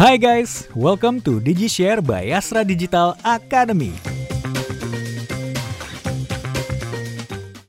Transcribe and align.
Hai 0.00 0.16
guys, 0.16 0.64
welcome 0.72 1.20
to 1.20 1.44
DigiShare 1.44 2.00
by 2.00 2.32
Astra 2.32 2.64
Digital 2.64 3.12
Academy. 3.20 3.92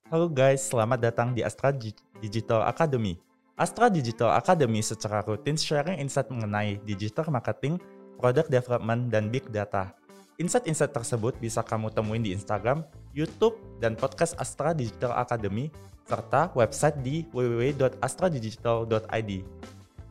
Halo 0.08 0.32
guys, 0.32 0.64
selamat 0.64 1.12
datang 1.12 1.36
di 1.36 1.44
Astra 1.44 1.76
Digital 2.24 2.64
Academy. 2.64 3.20
Astra 3.60 3.92
Digital 3.92 4.32
Academy 4.32 4.80
secara 4.80 5.20
rutin 5.28 5.60
sharing 5.60 6.00
insight 6.00 6.32
mengenai 6.32 6.80
digital 6.88 7.28
marketing, 7.28 7.76
product 8.16 8.48
development, 8.48 9.12
dan 9.12 9.28
big 9.28 9.44
data. 9.52 9.92
Insight-insight 10.40 10.96
tersebut 10.96 11.36
bisa 11.36 11.60
kamu 11.60 11.92
temuin 11.92 12.24
di 12.24 12.32
Instagram, 12.32 12.88
YouTube, 13.12 13.60
dan 13.84 14.00
podcast 14.00 14.40
Astra 14.40 14.72
Digital 14.72 15.20
Academy, 15.20 15.68
serta 16.08 16.48
website 16.56 16.96
di 17.04 17.28
www.astradigital.id. 17.36 19.32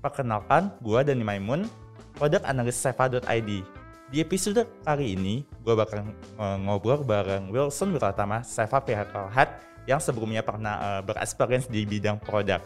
Perkenalkan, 0.04 0.68
gue 0.84 1.00
Dani 1.00 1.24
Maimun, 1.24 1.64
Seva.id. 2.20 3.50
Di 4.12 4.18
episode 4.20 4.68
kali 4.84 5.16
ini, 5.16 5.40
gue 5.64 5.72
bakal 5.72 6.04
ngobrol 6.36 7.00
bareng 7.00 7.48
Wilson 7.48 7.96
Wiratama, 7.96 8.44
Seva 8.44 8.76
Head, 9.32 9.48
yang 9.88 9.96
sebelumnya 9.96 10.44
pernah 10.44 10.76
uh, 10.76 11.00
berexperience 11.00 11.72
di 11.72 11.88
bidang 11.88 12.20
produk. 12.20 12.60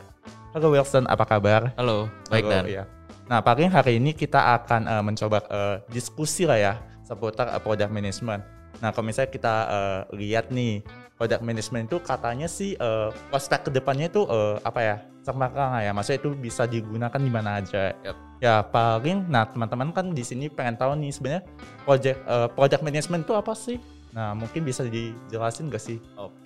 Halo 0.59 0.75
Wilson, 0.75 1.07
apa 1.07 1.23
kabar? 1.23 1.71
Halo, 1.79 2.11
baik 2.27 2.51
Halo, 2.51 2.51
dan. 2.51 2.65
Ya. 2.67 2.85
Nah, 3.31 3.47
paling 3.47 3.71
hari 3.71 4.03
ini 4.03 4.11
kita 4.11 4.59
akan 4.59 4.91
uh, 4.91 5.03
mencoba 5.07 5.39
uh, 5.47 5.77
diskusi 5.87 6.51
lah 6.51 6.59
ya 6.59 6.75
seputar 7.07 7.47
uh, 7.55 7.63
product 7.63 7.95
management. 7.95 8.43
Nah, 8.83 8.91
kalau 8.91 9.07
misalnya 9.07 9.31
kita 9.31 9.55
uh, 9.71 10.01
lihat 10.19 10.51
nih 10.51 10.83
product 11.15 11.43
management 11.47 11.87
itu 11.87 11.99
katanya 12.03 12.51
sih 12.51 12.75
uh, 12.83 13.15
prospek 13.31 13.67
ke 13.67 13.71
depannya 13.71 14.11
itu 14.11 14.27
uh, 14.27 14.59
apa 14.67 14.81
ya 14.83 14.97
cemerlang 15.25 15.81
ya, 15.81 15.91
maksudnya 15.97 16.21
itu 16.21 16.31
bisa 16.37 16.69
digunakan 16.69 17.17
di 17.17 17.33
mana 17.33 17.63
aja. 17.63 17.97
Yep. 18.05 18.17
Ya 18.45 18.61
paling, 18.61 19.25
nah 19.33 19.49
teman-teman 19.49 19.89
kan 19.95 20.13
di 20.13 20.21
sini 20.21 20.53
pengen 20.53 20.77
tahu 20.77 20.93
nih 21.01 21.11
sebenarnya 21.17 21.43
project 21.89 22.19
uh, 22.29 22.49
product 22.53 22.83
management 22.85 23.25
itu 23.25 23.33
apa 23.33 23.53
sih? 23.57 23.81
Nah, 24.13 24.37
mungkin 24.37 24.69
bisa 24.69 24.85
dijelasin 24.85 25.73
gak 25.73 25.81
sih? 25.81 25.97
Oke. 26.21 26.37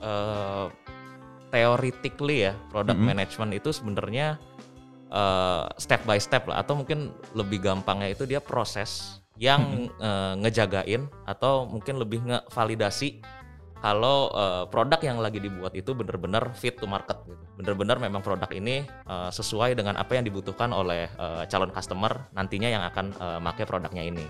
Uh, 0.00 0.72
theoretically 1.52 2.48
ya, 2.48 2.56
product 2.72 2.96
Mhm. 2.96 3.06
management 3.12 3.52
itu 3.52 3.68
sebenarnya 3.68 4.40
uh, 5.12 5.68
step 5.76 6.00
by 6.08 6.16
step 6.16 6.48
lah, 6.48 6.64
atau 6.64 6.72
mungkin 6.72 7.12
lebih 7.36 7.60
gampangnya 7.60 8.16
itu 8.16 8.24
dia 8.24 8.40
proses 8.40 9.20
yang 9.36 9.92
uh, 10.00 10.40
ngejagain 10.40 11.04
atau 11.28 11.68
mungkin 11.68 12.00
lebih 12.00 12.24
ngevalidasi 12.24 13.20
kalau 13.82 14.30
uh, 14.30 14.64
produk 14.70 15.02
yang 15.02 15.18
lagi 15.18 15.42
dibuat 15.42 15.74
itu 15.74 15.90
benar-benar 15.90 16.54
fit 16.54 16.78
to 16.78 16.86
market 16.86 17.18
gitu. 17.26 17.42
Benar-benar 17.58 17.98
memang 17.98 18.22
produk 18.22 18.46
ini 18.54 18.86
uh, 19.10 19.26
sesuai 19.34 19.74
dengan 19.74 19.98
apa 19.98 20.14
yang 20.14 20.22
dibutuhkan 20.22 20.70
oleh 20.70 21.10
uh, 21.18 21.42
calon 21.50 21.74
customer 21.74 22.30
nantinya 22.30 22.70
yang 22.70 22.86
akan 22.86 23.10
uh, 23.18 23.42
make 23.42 23.66
produknya 23.66 24.06
ini. 24.06 24.22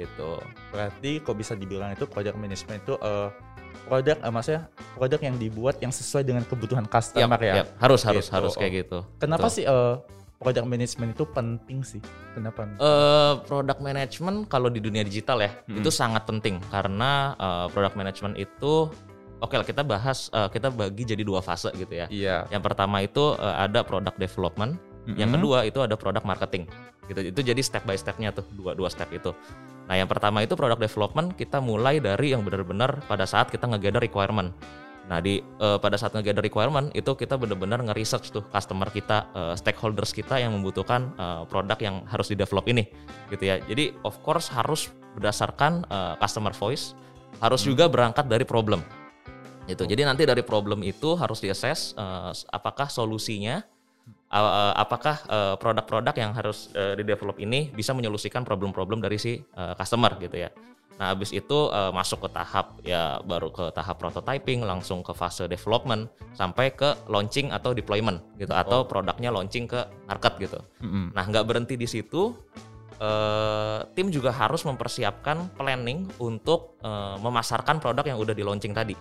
Gitu. 0.00 0.40
Berarti 0.72 1.20
kok 1.20 1.36
bisa 1.36 1.52
dibilang 1.52 1.92
itu 1.92 2.08
product 2.08 2.40
management 2.40 2.80
itu 2.80 2.96
uh, 3.04 3.28
produk 3.84 4.16
uh, 4.24 4.32
maksudnya 4.32 4.72
produk 4.96 5.20
yang 5.28 5.36
dibuat 5.36 5.76
yang 5.84 5.92
sesuai 5.92 6.24
dengan 6.24 6.48
kebutuhan 6.48 6.88
customer 6.88 7.36
Yap, 7.36 7.44
ya. 7.44 7.54
yap. 7.60 7.68
Harus 7.76 8.00
harus 8.08 8.24
Gitu. 8.24 8.34
harus 8.34 8.52
kayak 8.56 8.88
gitu. 8.88 9.04
Kenapa 9.20 9.52
Betul. 9.52 9.56
sih 9.60 9.64
uh, 9.68 10.00
product 10.40 10.66
management 10.66 11.12
itu 11.12 11.24
penting 11.28 11.84
sih? 11.84 12.00
Kenapa? 12.32 12.64
Eh, 12.80 13.34
product 13.44 13.80
management 13.84 14.48
kalau 14.48 14.72
di 14.72 14.80
dunia 14.80 15.04
digital 15.04 15.44
ya 15.44 15.52
Hmm. 15.68 15.76
itu 15.76 15.92
sangat 15.92 16.24
penting 16.24 16.56
karena 16.72 17.36
eh, 17.36 17.66
product 17.68 17.94
management 17.94 18.40
itu 18.40 18.88
oke 19.44 19.52
lah 19.52 19.66
kita 19.68 19.84
bahas 19.84 20.32
eh, 20.32 20.48
kita 20.48 20.72
bagi 20.72 21.04
jadi 21.04 21.20
dua 21.20 21.44
fase 21.44 21.68
gitu 21.76 21.92
ya. 21.92 22.08
Iya. 22.08 22.48
Yang 22.48 22.62
pertama 22.72 23.04
itu 23.04 23.36
eh, 23.36 23.56
ada 23.68 23.84
product 23.84 24.16
development, 24.16 24.80
yang 25.12 25.28
Mm-mm. 25.28 25.44
kedua 25.44 25.58
itu 25.68 25.78
ada 25.84 25.94
product 26.00 26.24
marketing. 26.24 26.64
Gitu. 27.04 27.20
Itu 27.36 27.40
jadi 27.44 27.60
step 27.60 27.84
by 27.84 28.00
stepnya 28.00 28.32
tuh 28.32 28.48
dua 28.56 28.72
dua 28.72 28.88
step 28.88 29.12
itu. 29.12 29.36
Nah 29.92 29.98
yang 30.00 30.08
pertama 30.08 30.40
itu 30.40 30.56
product 30.56 30.80
development 30.80 31.36
kita 31.36 31.60
mulai 31.60 32.00
dari 32.00 32.32
yang 32.32 32.40
benar-benar 32.40 33.04
pada 33.04 33.28
saat 33.28 33.52
kita 33.52 33.68
nge-gather 33.68 34.00
requirement. 34.00 34.56
Nah 35.10 35.18
di 35.18 35.42
eh, 35.42 35.78
pada 35.82 35.98
saat 35.98 36.14
nge-gather 36.14 36.40
requirement 36.40 36.94
itu 36.94 37.10
kita 37.18 37.34
benar-benar 37.34 37.82
nge-research 37.82 38.30
tuh 38.30 38.46
customer 38.54 38.86
kita, 38.94 39.26
eh, 39.34 39.54
stakeholders 39.58 40.14
kita 40.14 40.38
yang 40.38 40.54
membutuhkan 40.54 41.10
eh, 41.18 41.42
produk 41.50 41.78
yang 41.82 41.96
harus 42.06 42.30
di-develop 42.30 42.70
ini 42.70 42.86
gitu 43.34 43.42
ya. 43.42 43.58
Jadi 43.66 43.98
of 44.06 44.22
course 44.22 44.46
harus 44.54 44.94
berdasarkan 45.18 45.84
eh, 45.90 46.14
customer 46.22 46.54
voice, 46.54 46.94
harus 47.42 47.66
juga 47.66 47.90
berangkat 47.90 48.30
dari 48.30 48.46
problem. 48.46 48.86
Gitu. 49.66 49.82
Jadi 49.86 50.02
nanti 50.06 50.22
dari 50.22 50.46
problem 50.46 50.86
itu 50.86 51.18
harus 51.18 51.42
di-assess 51.42 51.98
eh, 51.98 52.30
apakah 52.54 52.86
solusinya 52.86 53.66
uh, 54.30 54.72
apakah 54.78 55.16
uh, 55.26 55.54
produk-produk 55.58 56.14
yang 56.14 56.32
harus 56.32 56.70
uh, 56.78 56.94
di-develop 56.94 57.36
ini 57.42 57.68
bisa 57.74 57.90
menyolusikan 57.92 58.46
problem-problem 58.46 59.02
dari 59.02 59.18
si 59.18 59.42
uh, 59.58 59.74
customer 59.74 60.14
gitu 60.22 60.46
ya. 60.46 60.50
Nah, 61.00 61.16
habis 61.16 61.32
itu 61.32 61.72
uh, 61.72 61.88
masuk 61.96 62.28
ke 62.28 62.36
tahap 62.36 62.76
ya 62.84 63.24
baru 63.24 63.48
ke 63.48 63.72
tahap 63.72 63.96
prototyping, 63.96 64.60
langsung 64.60 65.00
ke 65.00 65.16
fase 65.16 65.48
development 65.48 66.12
sampai 66.36 66.76
ke 66.76 66.92
launching 67.08 67.48
atau 67.48 67.72
deployment 67.72 68.20
gitu 68.36 68.52
atau 68.52 68.84
produknya 68.84 69.32
launching 69.32 69.64
ke 69.64 69.80
market 70.04 70.36
gitu. 70.36 70.60
Mm-mm. 70.84 71.16
Nah, 71.16 71.24
nggak 71.24 71.48
berhenti 71.48 71.80
di 71.80 71.88
situ. 71.88 72.36
eh, 73.00 73.80
tim 73.96 74.12
juga 74.12 74.28
harus 74.28 74.60
mempersiapkan 74.68 75.56
planning 75.56 76.04
untuk 76.20 76.76
eh, 76.84 77.16
memasarkan 77.16 77.80
produk 77.80 78.04
yang 78.04 78.20
udah 78.20 78.36
di 78.36 78.44
launching 78.44 78.76
tadi. 78.76 78.92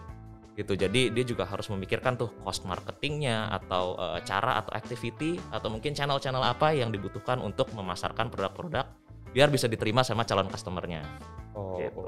Gitu. 0.55 0.75
Jadi 0.75 1.11
dia 1.11 1.23
juga 1.27 1.43
harus 1.43 1.67
memikirkan 1.67 2.15
tuh 2.15 2.31
cost 2.47 2.63
marketingnya 2.63 3.51
atau 3.59 3.99
eh, 3.99 4.23
cara 4.23 4.63
atau 4.63 4.71
activity 4.71 5.35
atau 5.51 5.67
mungkin 5.67 5.91
channel-channel 5.91 6.47
apa 6.47 6.71
yang 6.71 6.95
dibutuhkan 6.95 7.43
untuk 7.43 7.67
memasarkan 7.75 8.31
produk-produk 8.31 8.88
biar 9.31 9.47
bisa 9.50 9.69
diterima 9.69 10.01
sama 10.01 10.25
calon 10.25 10.50
customernya. 10.50 11.01
Oh, 11.53 11.78
Gitu. 11.79 12.01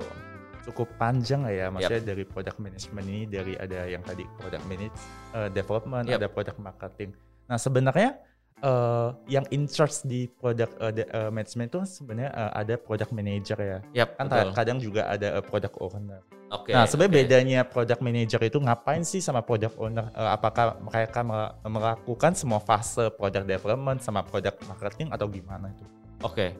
cukup 0.62 0.94
panjang 1.02 1.42
lah 1.42 1.50
ya 1.50 1.66
maksudnya 1.74 2.14
dari 2.14 2.22
product 2.22 2.62
management 2.62 3.06
ini 3.10 3.26
dari 3.26 3.58
ada 3.58 3.82
yang 3.90 4.06
tadi 4.06 4.22
product 4.38 4.62
manage 4.70 4.94
uh, 5.34 5.50
development, 5.50 6.06
Yap. 6.06 6.22
ada 6.22 6.28
product 6.30 6.60
marketing. 6.62 7.10
Nah, 7.50 7.58
sebenarnya 7.58 8.22
uh, 8.62 9.10
yang 9.26 9.42
in 9.50 9.66
charge 9.66 10.06
di 10.06 10.30
product 10.30 10.78
uh, 10.78 10.94
de- 10.94 11.10
uh, 11.10 11.34
management 11.34 11.74
itu 11.74 11.82
sebenarnya 11.84 12.32
uh, 12.32 12.52
ada 12.54 12.78
product 12.78 13.10
manager 13.10 13.58
ya. 13.58 13.80
Yap, 14.06 14.22
Kan 14.22 14.30
betul. 14.30 14.50
kadang 14.54 14.78
juga 14.78 15.10
ada 15.10 15.42
uh, 15.42 15.44
product 15.44 15.76
owner. 15.82 16.22
Oke. 16.52 16.76
nah, 16.76 16.84
sebenarnya 16.84 17.12
oke. 17.16 17.20
bedanya 17.24 17.60
product 17.64 18.02
manager 18.04 18.42
itu 18.44 18.60
ngapain 18.60 19.02
sih 19.08 19.24
sama 19.24 19.40
product 19.40 19.80
owner? 19.80 20.12
Eh, 20.12 20.30
apakah 20.36 20.76
mereka 20.84 21.24
mel- 21.24 21.56
melakukan 21.64 22.36
semua 22.36 22.60
fase 22.60 23.08
product 23.16 23.48
development 23.48 24.04
sama 24.04 24.20
product 24.20 24.60
marketing 24.68 25.10
atau 25.16 25.32
gimana 25.32 25.72
itu? 25.72 25.88
Oke. 26.22 26.52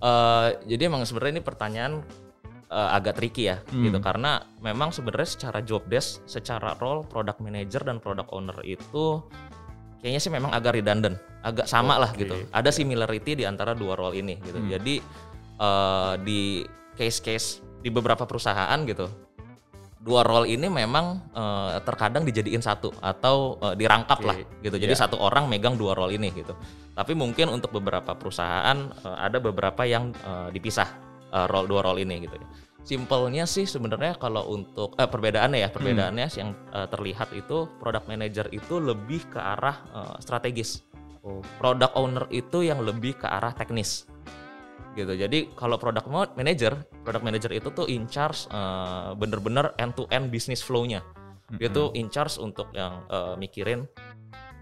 Eh, 0.00 0.48
jadi 0.64 0.88
emang 0.88 1.04
sebenarnya 1.04 1.40
ini 1.40 1.44
pertanyaan 1.44 1.92
eh, 2.70 2.90
agak 2.96 3.18
tricky 3.18 3.50
ya 3.50 3.58
Hmm. 3.68 3.82
gitu 3.84 3.98
karena 3.98 4.46
memang 4.62 4.94
sebenarnya 4.94 5.26
secara 5.28 5.58
job 5.60 5.84
desk, 5.90 6.22
secara 6.24 6.78
role 6.78 7.02
product 7.02 7.42
manager 7.42 7.82
dan 7.82 7.98
product 7.98 8.30
owner 8.30 8.54
itu 8.62 9.20
kayaknya 10.00 10.20
sih 10.22 10.32
memang 10.32 10.54
agak 10.54 10.78
redundant, 10.78 11.18
agak 11.42 11.66
sama 11.66 11.98
lah 12.00 12.14
Oke. 12.14 12.24
gitu. 12.24 12.38
Ada 12.54 12.70
similarity 12.72 13.36
di 13.36 13.44
antara 13.44 13.74
dua 13.76 13.98
role 13.98 14.16
ini 14.16 14.38
gitu. 14.40 14.56
Hmm. 14.56 14.70
Jadi 14.70 14.94
eh, 15.60 16.14
di 16.24 16.62
case-case 16.96 17.60
di 17.82 17.88
beberapa 17.92 18.24
perusahaan 18.24 18.76
gitu 18.86 19.08
dua 20.00 20.24
role 20.24 20.48
ini 20.48 20.66
memang 20.72 21.28
eh, 21.36 21.76
terkadang 21.84 22.24
dijadiin 22.24 22.64
satu 22.64 22.88
atau 23.04 23.60
eh, 23.60 23.74
dirangkap 23.76 24.18
Oke, 24.24 24.26
lah 24.26 24.36
gitu. 24.64 24.76
Jadi 24.80 24.94
iya. 24.96 25.00
satu 25.04 25.20
orang 25.20 25.44
megang 25.46 25.76
dua 25.76 25.92
role 25.92 26.16
ini 26.16 26.32
gitu. 26.32 26.56
Tapi 26.96 27.12
mungkin 27.12 27.52
untuk 27.52 27.70
beberapa 27.76 28.16
perusahaan 28.16 28.76
eh, 28.90 29.16
ada 29.20 29.36
beberapa 29.38 29.84
yang 29.84 30.16
eh, 30.16 30.48
dipisah 30.56 30.88
eh, 31.30 31.46
role 31.52 31.68
dua 31.68 31.84
role 31.84 32.00
ini 32.00 32.24
gitu. 32.24 32.36
Simpelnya 32.80 33.44
sih 33.44 33.68
sebenarnya 33.68 34.16
kalau 34.16 34.48
untuk 34.56 34.96
eh, 34.96 35.04
perbedaannya 35.04 35.60
ya 35.60 35.68
perbedaannya 35.68 36.26
yang 36.32 36.50
eh, 36.72 36.88
terlihat 36.88 37.36
itu 37.36 37.68
product 37.76 38.08
manager 38.08 38.48
itu 38.56 38.80
lebih 38.80 39.28
ke 39.28 39.36
arah 39.36 39.76
eh, 39.92 40.16
strategis. 40.24 40.80
Oh, 41.20 41.44
Product 41.60 41.92
owner 42.00 42.24
itu 42.32 42.64
yang 42.64 42.80
lebih 42.80 43.20
ke 43.20 43.28
arah 43.28 43.52
teknis 43.52 44.08
gitu. 44.98 45.12
Jadi 45.14 45.54
kalau 45.54 45.78
product 45.78 46.06
manager, 46.34 46.82
product 47.06 47.24
manager 47.24 47.50
itu 47.54 47.68
tuh 47.70 47.86
in 47.86 48.10
charge 48.10 48.50
eh, 48.50 49.10
bener-bener 49.14 49.74
end 49.78 49.94
to 49.94 50.06
end 50.10 50.30
business 50.30 50.62
flow-nya. 50.62 51.02
Dia 51.50 51.66
tuh 51.66 51.90
in 51.98 52.06
charge 52.06 52.38
untuk 52.38 52.70
yang 52.74 53.02
eh, 53.10 53.34
mikirin 53.34 53.86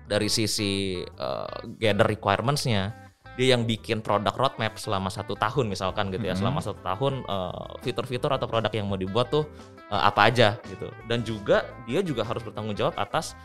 dari 0.09 0.29
sisi 0.33 1.05
eh, 1.05 1.57
gather 1.77 2.09
requirements-nya. 2.09 3.09
Dia 3.39 3.55
yang 3.55 3.71
bikin 3.71 4.03
produk 4.03 4.35
roadmap 4.35 4.75
selama 4.83 5.15
satu 5.15 5.39
tahun 5.39 5.71
misalkan 5.71 6.11
gitu 6.11 6.27
ya. 6.27 6.35
Selama 6.35 6.59
satu 6.65 6.81
tahun 6.81 7.23
eh, 7.29 7.71
fitur-fitur 7.85 8.33
atau 8.33 8.49
produk 8.49 8.73
yang 8.73 8.89
mau 8.89 8.97
dibuat 8.97 9.29
tuh 9.29 9.45
eh, 9.93 10.03
apa 10.03 10.33
aja 10.33 10.57
gitu. 10.69 10.89
Dan 11.09 11.25
juga 11.25 11.65
dia 11.85 12.01
juga 12.01 12.25
harus 12.25 12.41
bertanggung 12.45 12.75
jawab 12.77 12.97
atas 12.97 13.37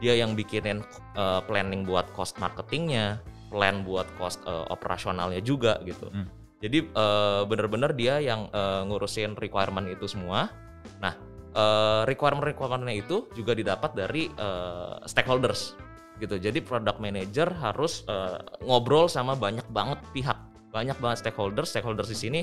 dia 0.00 0.12
yang 0.16 0.36
bikinin 0.36 0.84
eh, 1.16 1.40
planning 1.48 1.84
buat 1.84 2.08
cost 2.12 2.36
marketingnya, 2.36 3.20
plan 3.56 3.80
buat 3.80 4.04
cost 4.20 4.44
eh, 4.44 4.66
operasionalnya 4.68 5.40
juga 5.40 5.80
gitu. 5.88 6.12
Hmm. 6.12 6.28
Jadi 6.60 6.84
eh, 6.92 7.42
bener-bener 7.48 7.96
dia 7.96 8.20
yang 8.20 8.52
eh, 8.52 8.84
ngurusin 8.84 9.32
requirement 9.40 9.88
itu 9.88 10.04
semua. 10.04 10.52
Nah, 11.00 11.16
eh, 11.56 12.02
requirement-requirementnya 12.04 13.00
itu 13.00 13.32
juga 13.32 13.56
didapat 13.56 13.96
dari 13.96 14.28
eh, 14.28 14.94
stakeholders 15.08 15.72
gitu. 16.20 16.36
Jadi 16.36 16.60
product 16.60 17.00
manager 17.00 17.48
harus 17.56 18.04
eh, 18.04 18.36
ngobrol 18.60 19.08
sama 19.08 19.32
banyak 19.32 19.64
banget 19.72 20.04
pihak, 20.12 20.36
banyak 20.68 21.00
banget 21.00 21.24
stakeholders. 21.24 21.72
Stakeholders 21.72 22.12
di 22.12 22.18
sini 22.20 22.40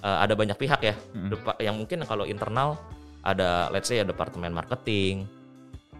uh, 0.00 0.18
ada 0.24 0.32
banyak 0.32 0.56
pihak 0.56 0.80
ya. 0.80 0.94
Depa- 1.12 1.58
yang 1.60 1.76
mungkin 1.76 2.06
kalau 2.08 2.24
internal 2.24 2.80
ada 3.22 3.68
let's 3.70 3.90
say 3.90 4.00
ya 4.00 4.04
departemen 4.06 4.50
marketing, 4.54 5.28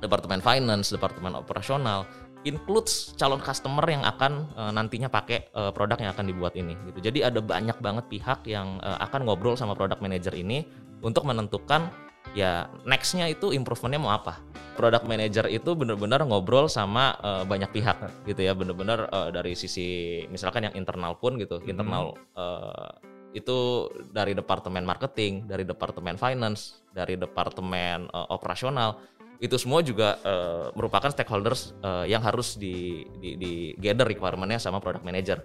departemen 0.01 0.41
finance, 0.41 0.91
departemen 0.91 1.37
operasional, 1.37 2.09
includes 2.43 3.15
calon 3.15 3.39
customer 3.39 3.87
yang 3.87 4.03
akan 4.03 4.51
uh, 4.59 4.73
nantinya 4.75 5.07
pakai 5.07 5.51
uh, 5.55 5.71
produk 5.71 5.99
yang 5.99 6.11
akan 6.11 6.27
dibuat 6.27 6.55
ini 6.59 6.75
gitu. 6.91 6.99
Jadi 7.11 7.23
ada 7.23 7.39
banyak 7.39 7.79
banget 7.79 8.05
pihak 8.11 8.47
yang 8.51 8.83
uh, 8.83 8.99
akan 9.03 9.27
ngobrol 9.27 9.55
sama 9.55 9.79
product 9.79 10.03
manager 10.03 10.35
ini 10.35 10.67
untuk 11.03 11.23
menentukan 11.23 11.91
ya 12.33 12.67
nextnya 12.87 13.31
itu 13.31 13.55
improvementnya 13.55 14.01
mau 14.03 14.15
apa. 14.15 14.39
Product 14.73 15.05
manager 15.05 15.47
itu 15.53 15.77
benar-benar 15.77 16.25
ngobrol 16.25 16.65
sama 16.67 17.13
uh, 17.21 17.45
banyak 17.45 17.69
pihak 17.71 18.25
gitu 18.25 18.41
ya, 18.41 18.57
benar-benar 18.57 19.05
uh, 19.13 19.29
dari 19.29 19.53
sisi 19.53 20.23
misalkan 20.33 20.65
yang 20.65 20.75
internal 20.75 21.15
pun 21.21 21.37
gitu, 21.37 21.61
internal 21.69 22.17
uh, 22.33 22.89
itu 23.37 23.89
dari 24.13 24.33
departemen 24.33 24.85
marketing, 24.85 25.45
dari 25.45 25.65
departemen 25.69 26.17
finance, 26.17 26.85
dari 26.93 27.21
departemen 27.21 28.09
uh, 28.13 28.29
operasional 28.33 28.97
itu 29.43 29.59
semua 29.59 29.83
juga 29.83 30.23
uh, 30.23 30.71
merupakan 30.79 31.11
stakeholders 31.11 31.75
uh, 31.83 32.07
yang 32.07 32.23
harus 32.23 32.55
di, 32.55 33.03
di, 33.19 33.35
di 33.35 33.53
gather 33.75 34.07
requirementnya 34.07 34.63
sama 34.63 34.79
product 34.79 35.03
manager. 35.03 35.43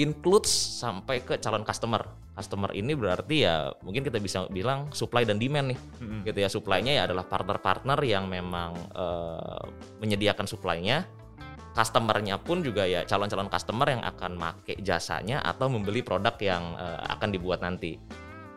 Includes 0.00 0.48
sampai 0.50 1.20
ke 1.20 1.36
calon 1.38 1.60
customer. 1.60 2.08
Customer 2.34 2.72
ini 2.72 2.96
berarti 2.96 3.44
ya 3.44 3.70
mungkin 3.84 4.00
kita 4.00 4.16
bisa 4.18 4.48
bilang 4.48 4.88
supply 4.96 5.28
dan 5.28 5.36
demand 5.36 5.76
nih. 5.76 5.78
Mm-mm. 6.00 6.20
gitu 6.24 6.38
ya 6.40 6.48
supply-nya 6.48 6.92
ya 6.98 7.02
adalah 7.04 7.28
partner-partner 7.28 8.00
yang 8.02 8.26
memang 8.32 8.74
uh, 8.96 9.62
menyediakan 10.00 10.48
supply-nya. 10.48 11.04
Customer-nya 11.76 12.40
pun 12.40 12.64
juga 12.64 12.88
ya 12.88 13.04
calon-calon 13.04 13.52
customer 13.52 13.92
yang 13.92 14.02
akan 14.08 14.40
make 14.40 14.80
jasanya 14.80 15.44
atau 15.44 15.68
membeli 15.68 16.00
produk 16.00 16.32
yang 16.40 16.74
uh, 16.80 17.12
akan 17.12 17.28
dibuat 17.28 17.60
nanti. 17.60 18.00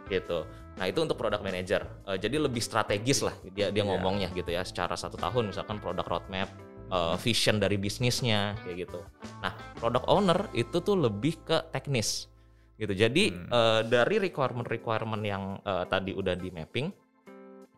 Gitu. 0.07 0.47
Nah 0.77 0.85
itu 0.85 1.01
untuk 1.01 1.17
product 1.17 1.41
manager. 1.41 1.81
Uh, 2.05 2.17
jadi 2.17 2.37
lebih 2.37 2.61
strategis 2.61 3.25
lah 3.25 3.33
dia 3.49 3.73
dia 3.73 3.81
Iya. 3.81 3.89
ngomongnya 3.89 4.29
gitu 4.31 4.53
ya. 4.53 4.61
Secara 4.61 4.93
satu 4.93 5.17
tahun 5.17 5.49
misalkan 5.49 5.81
produk 5.81 6.05
roadmap, 6.05 6.49
uh, 6.93 7.17
vision 7.17 7.57
dari 7.57 7.75
bisnisnya 7.81 8.53
kayak 8.63 8.87
gitu. 8.87 9.01
Nah 9.41 9.53
product 9.81 10.05
owner 10.05 10.47
itu 10.53 10.77
tuh 10.79 10.95
lebih 10.95 11.41
ke 11.41 11.57
teknis 11.73 12.29
gitu. 12.77 12.93
Jadi 12.93 13.33
Hmm. 13.33 13.49
uh, 13.49 13.81
dari 13.81 14.21
requirement-requirement 14.21 15.23
yang 15.25 15.57
uh, 15.65 15.89
tadi 15.89 16.13
udah 16.13 16.37
di 16.37 16.53
mapping, 16.53 16.93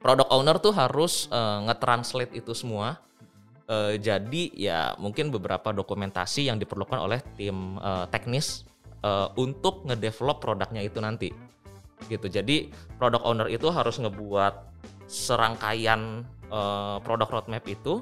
product 0.03 0.29
owner 0.31 0.59
tuh 0.59 0.75
harus 0.75 1.31
uh, 1.31 1.63
nge-translate 1.71 2.35
itu 2.35 2.51
semua. 2.51 2.99
Uh, 3.69 4.01
jadi 4.01 4.49
ya 4.57 4.79
mungkin 4.97 5.29
beberapa 5.29 5.69
dokumentasi 5.69 6.49
yang 6.49 6.57
diperlukan 6.57 6.99
oleh 7.05 7.21
tim 7.37 7.77
uh, 7.77 8.09
teknis 8.09 8.65
uh, 9.05 9.29
untuk 9.37 9.85
ngedevelop 9.85 10.41
produknya 10.41 10.81
itu 10.81 10.97
nanti 10.97 11.29
gitu. 12.07 12.31
Jadi 12.31 12.71
product 12.95 13.27
owner 13.27 13.51
itu 13.51 13.67
harus 13.67 13.99
ngebuat 13.99 14.53
serangkaian 15.09 16.23
eh, 16.47 16.97
produk 17.03 17.27
roadmap 17.27 17.65
itu 17.67 17.99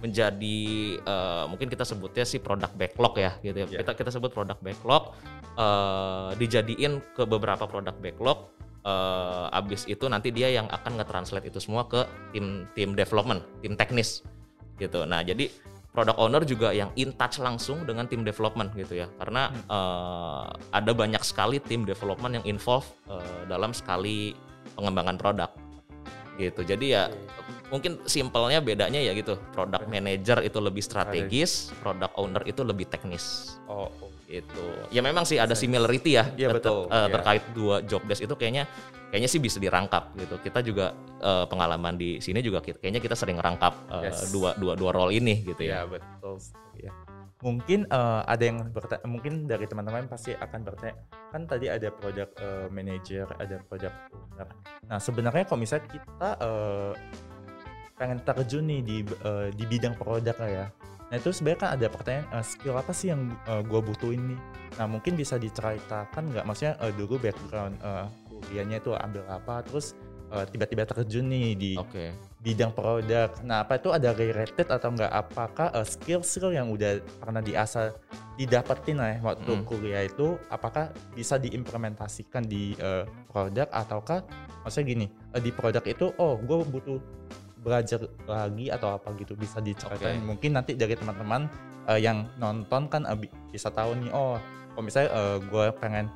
menjadi 0.00 0.60
eh, 1.00 1.44
mungkin 1.48 1.68
kita 1.68 1.84
sebutnya 1.84 2.24
sih 2.24 2.40
produk 2.40 2.68
backlog 2.76 3.16
ya 3.16 3.32
gitu 3.40 3.64
ya. 3.64 3.66
Iya. 3.68 3.78
Kita 3.84 3.92
kita 3.96 4.10
sebut 4.12 4.32
produk 4.32 4.58
backlog 4.60 5.16
eh, 5.56 6.30
dijadiin 6.36 7.00
ke 7.16 7.22
beberapa 7.28 7.64
produk 7.68 7.94
backlog 8.00 8.52
eh, 8.84 9.56
abis 9.56 9.84
itu 9.86 10.08
nanti 10.08 10.32
dia 10.32 10.48
yang 10.48 10.66
akan 10.72 11.00
nge-translate 11.00 11.46
itu 11.48 11.60
semua 11.60 11.84
ke 11.86 12.04
tim 12.32 12.64
tim 12.72 12.96
development, 12.96 13.44
tim 13.60 13.76
teknis 13.76 14.24
gitu. 14.80 15.04
Nah, 15.04 15.20
jadi 15.20 15.52
product 15.90 16.18
owner 16.22 16.42
juga 16.46 16.70
yang 16.70 16.90
in 16.94 17.10
touch 17.14 17.42
langsung 17.42 17.82
dengan 17.82 18.06
tim 18.06 18.22
development 18.22 18.70
gitu 18.78 19.02
ya. 19.02 19.06
Karena 19.18 19.50
eh, 19.50 20.46
ada 20.70 20.92
banyak 20.94 21.22
sekali 21.26 21.58
tim 21.58 21.82
development 21.82 22.40
yang 22.42 22.46
involved 22.46 22.90
eh, 23.10 23.42
dalam 23.50 23.74
sekali 23.74 24.34
pengembangan 24.78 25.18
produk 25.18 25.50
gitu. 26.38 26.64
Jadi 26.64 26.94
ya 26.94 27.10
mungkin 27.68 28.00
simpelnya 28.06 28.62
bedanya 28.62 29.02
ya 29.02 29.12
gitu. 29.12 29.36
Product 29.52 29.86
manager 29.90 30.40
itu 30.46 30.58
lebih 30.62 30.82
strategis 30.82 31.74
product 31.82 32.14
owner 32.16 32.42
itu 32.46 32.62
lebih 32.62 32.86
teknis. 32.86 33.58
Oh, 33.66 33.90
oh. 33.90 34.10
itu 34.30 34.62
ya 34.94 35.02
memang 35.02 35.26
sih 35.26 35.42
ada 35.42 35.58
similarity 35.58 36.14
ya 36.14 36.30
ter- 36.30 36.54
betul. 36.54 36.86
Iya. 36.86 37.10
terkait 37.10 37.42
dua 37.50 37.82
job 37.82 37.98
desk 38.06 38.22
itu 38.22 38.34
kayaknya 38.38 38.70
kayaknya 39.10 39.28
sih 39.28 39.38
bisa 39.38 39.58
dirangkap 39.58 40.14
gitu 40.14 40.38
kita 40.38 40.62
juga 40.62 40.94
eh, 41.18 41.44
pengalaman 41.44 41.94
di 41.94 42.16
sini 42.18 42.40
juga 42.40 42.58
kita- 42.58 42.78
kayaknya 42.78 43.02
kita 43.02 43.14
sering 43.14 43.36
rangkap 43.36 43.74
eh, 43.90 44.08
Yes. 44.08 44.30
dua 44.30 44.54
dua 44.54 44.72
dua 44.74 44.90
role 44.90 45.12
ini 45.12 45.42
gitu 45.42 45.60
ya 45.60 45.82
Iya 45.84 45.90
betul. 45.90 46.38
Ya. 46.78 46.92
Mungkin 47.40 47.88
eh, 47.88 48.20
ada 48.24 48.42
yang 48.44 48.68
bertanya, 48.68 49.00
mungkin 49.04 49.48
dari 49.48 49.64
teman-teman 49.64 50.04
pasti 50.06 50.32
akan 50.32 50.60
bertanya, 50.60 50.92
kan 51.32 51.48
tadi 51.48 51.66
ada 51.66 51.88
product 51.88 52.36
eh, 52.36 52.68
manager, 52.68 53.24
ada 53.36 53.56
product 53.64 53.96
owner. 54.12 54.48
Nah 54.84 55.00
sebenarnya 55.00 55.48
kalau 55.48 55.58
misalnya 55.58 55.88
kita 55.88 56.28
eh, 56.36 56.92
pengen 57.96 58.20
terjun 58.20 58.64
nih 58.64 58.80
di 58.80 58.96
eh, 59.04 59.48
di 59.52 59.64
bidang 59.64 59.96
produk 59.96 60.36
lah 60.36 60.50
ya. 60.52 60.66
Nah 61.10 61.16
itu 61.16 61.32
sebenarnya 61.32 61.58
kan 61.58 61.70
ada 61.74 61.86
pertanyaan 61.88 62.26
eh, 62.30 62.44
skill 62.44 62.76
apa 62.76 62.92
sih 62.92 63.08
yang 63.08 63.32
gue 63.64 63.80
butuhin 63.82 64.36
nih? 64.36 64.40
Nah 64.76 64.86
mungkin 64.86 65.16
bisa 65.16 65.36
diceritakan 65.36 66.36
nggak? 66.36 66.44
Maksudnya 66.44 66.76
eh, 66.76 66.92
dulu 66.92 67.16
background 67.16 67.74
eh, 67.80 68.06
kuliahnya 68.40 68.80
itu 68.80 68.96
ambil 68.96 69.22
apa, 69.28 69.60
terus 69.62 69.92
eh, 70.32 70.44
tiba-tiba 70.48 70.88
terjun 70.88 71.28
nih 71.28 71.48
di 71.54 71.72
oke 71.76 72.30
bidang 72.40 72.72
produk. 72.72 73.28
Nah, 73.44 73.68
apa 73.68 73.76
itu 73.76 73.92
ada 73.92 74.16
related 74.16 74.64
atau 74.72 74.88
enggak? 74.88 75.12
Apakah 75.12 75.76
uh, 75.76 75.84
skill-skill 75.84 76.56
yang 76.56 76.72
udah 76.72 76.96
pernah 77.20 77.44
diasah 77.44 77.92
didapetin 78.40 78.96
lah 78.96 79.12
ya 79.12 79.18
waktu 79.20 79.60
Mm. 79.60 79.64
kuliah 79.68 80.08
itu 80.08 80.40
apakah 80.48 80.88
bisa 81.12 81.36
diimplementasikan 81.36 82.48
di 82.48 82.72
uh, 82.80 83.04
produk 83.28 83.68
ataukah 83.68 84.24
maksudnya 84.64 84.86
gini, 84.88 85.06
uh, 85.36 85.40
di 85.44 85.52
produk 85.52 85.84
itu 85.84 86.08
oh, 86.16 86.40
gue 86.40 86.64
butuh 86.64 86.96
belajar 87.60 88.08
lagi 88.24 88.72
atau 88.72 88.96
apa 88.96 89.12
gitu 89.20 89.36
bisa 89.36 89.60
diceritain. 89.60 90.24
Oke. 90.24 90.28
Mungkin 90.32 90.56
nanti 90.56 90.72
dari 90.80 90.96
teman-teman 90.96 91.44
uh, 91.92 92.00
yang 92.00 92.24
nonton 92.40 92.88
kan 92.88 93.04
uh, 93.04 93.12
bi- 93.12 93.28
bisa 93.52 93.68
tahu 93.68 94.00
nih 94.00 94.08
oh, 94.16 94.40
kalau 94.72 94.80
misalnya 94.80 95.12
uh, 95.12 95.36
gue 95.36 95.66
pengen 95.76 96.08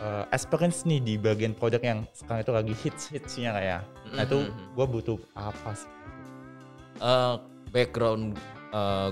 uh, 0.00 0.24
experience 0.30 0.82
nih 0.84 1.00
di 1.00 1.14
bagian 1.16 1.52
produk 1.52 1.80
yang 1.80 1.98
sekarang 2.12 2.42
itu 2.42 2.52
lagi 2.52 2.74
hits-hitsnya 2.84 3.50
lah 3.54 3.64
ya. 3.64 3.78
Nah 4.14 4.22
itu 4.24 4.38
Mhm. 4.46 4.74
gue 4.76 4.86
butuh 4.88 5.18
apa 5.34 5.70
sih? 5.74 5.90
Eh, 7.00 7.34
background 7.70 8.38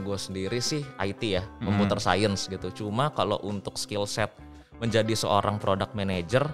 gue 0.02 0.18
sendiri 0.18 0.58
sih 0.58 0.82
IT 0.98 1.38
ya, 1.38 1.46
Mhm. 1.46 1.62
computer 1.62 1.98
science 2.02 2.50
gitu. 2.50 2.74
Cuma 2.74 3.14
kalau 3.14 3.38
untuk 3.46 3.78
skill 3.78 4.10
set 4.10 4.34
menjadi 4.82 5.14
seorang 5.14 5.62
product 5.62 5.94
manager, 5.94 6.50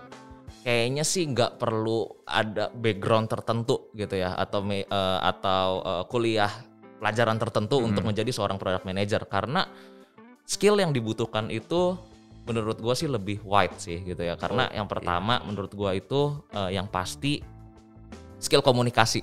kayaknya 0.61 1.09
sih 1.09 1.25
nggak 1.25 1.57
perlu 1.57 2.05
ada 2.29 2.69
background 2.69 3.33
tertentu 3.33 3.89
gitu 3.97 4.13
ya, 4.13 4.37
atau 4.37 4.61
eh, 4.69 4.85
atau 5.25 5.69
eh, 5.81 6.05
kuliah 6.05 6.53
pelajaran 7.01 7.41
tertentu 7.41 7.81
Mhm. 7.81 7.87
untuk 7.89 8.05
menjadi 8.13 8.29
seorang 8.29 8.61
product 8.61 8.85
manager 8.85 9.25
karena 9.25 9.65
skill 10.45 10.77
yang 10.77 10.93
dibutuhkan 10.93 11.49
itu 11.49 11.97
menurut 12.49 12.81
gue 12.81 12.95
sih 12.97 13.07
lebih 13.07 13.45
wide 13.45 13.77
sih 13.77 14.01
gitu 14.01 14.25
ya. 14.25 14.35
Karena 14.41 14.73
Oh, 14.73 14.75
yang 14.83 14.89
pertama 14.89 15.45
menurut 15.45 15.71
gue 15.71 15.91
itu 16.01 16.33
eh, 16.57 16.75
yang 16.81 16.89
pasti 16.89 17.45
skill 18.41 18.65
komunikasi 18.65 19.23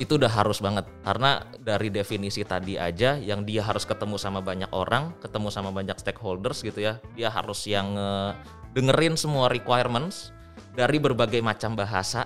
itu 0.00 0.16
udah 0.16 0.32
harus 0.32 0.64
banget 0.64 0.88
karena 1.04 1.44
dari 1.60 1.92
definisi 1.92 2.40
tadi 2.40 2.80
aja 2.80 3.20
yang 3.20 3.44
dia 3.44 3.60
harus 3.60 3.84
ketemu 3.84 4.16
sama 4.16 4.40
banyak 4.40 4.72
orang, 4.72 5.12
ketemu 5.20 5.52
sama 5.52 5.68
banyak 5.68 5.92
stakeholders 6.00 6.64
gitu 6.64 6.80
ya. 6.80 6.96
Dia 7.12 7.28
harus 7.28 7.68
yang 7.68 7.92
eh, 8.00 8.32
dengerin 8.72 9.20
semua 9.20 9.52
requirements 9.52 10.32
dari 10.72 10.96
berbagai 10.96 11.44
macam 11.44 11.76
bahasa. 11.76 12.24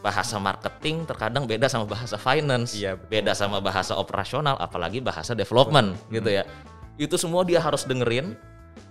Bahasa 0.00 0.40
marketing 0.40 1.04
terkadang 1.04 1.44
beda 1.44 1.68
sama 1.68 1.84
bahasa 1.84 2.16
finance, 2.16 2.72
Iya, 2.72 2.96
betul. 2.96 3.20
beda 3.20 3.36
sama 3.36 3.60
bahasa 3.60 3.92
operasional, 4.00 4.56
apalagi 4.56 4.96
bahasa 5.04 5.36
development 5.36 5.92
gitu 6.08 6.40
ya. 6.40 6.48
Itu 6.96 7.20
semua 7.20 7.44
dia 7.44 7.60
harus 7.60 7.84
dengerin 7.84 8.32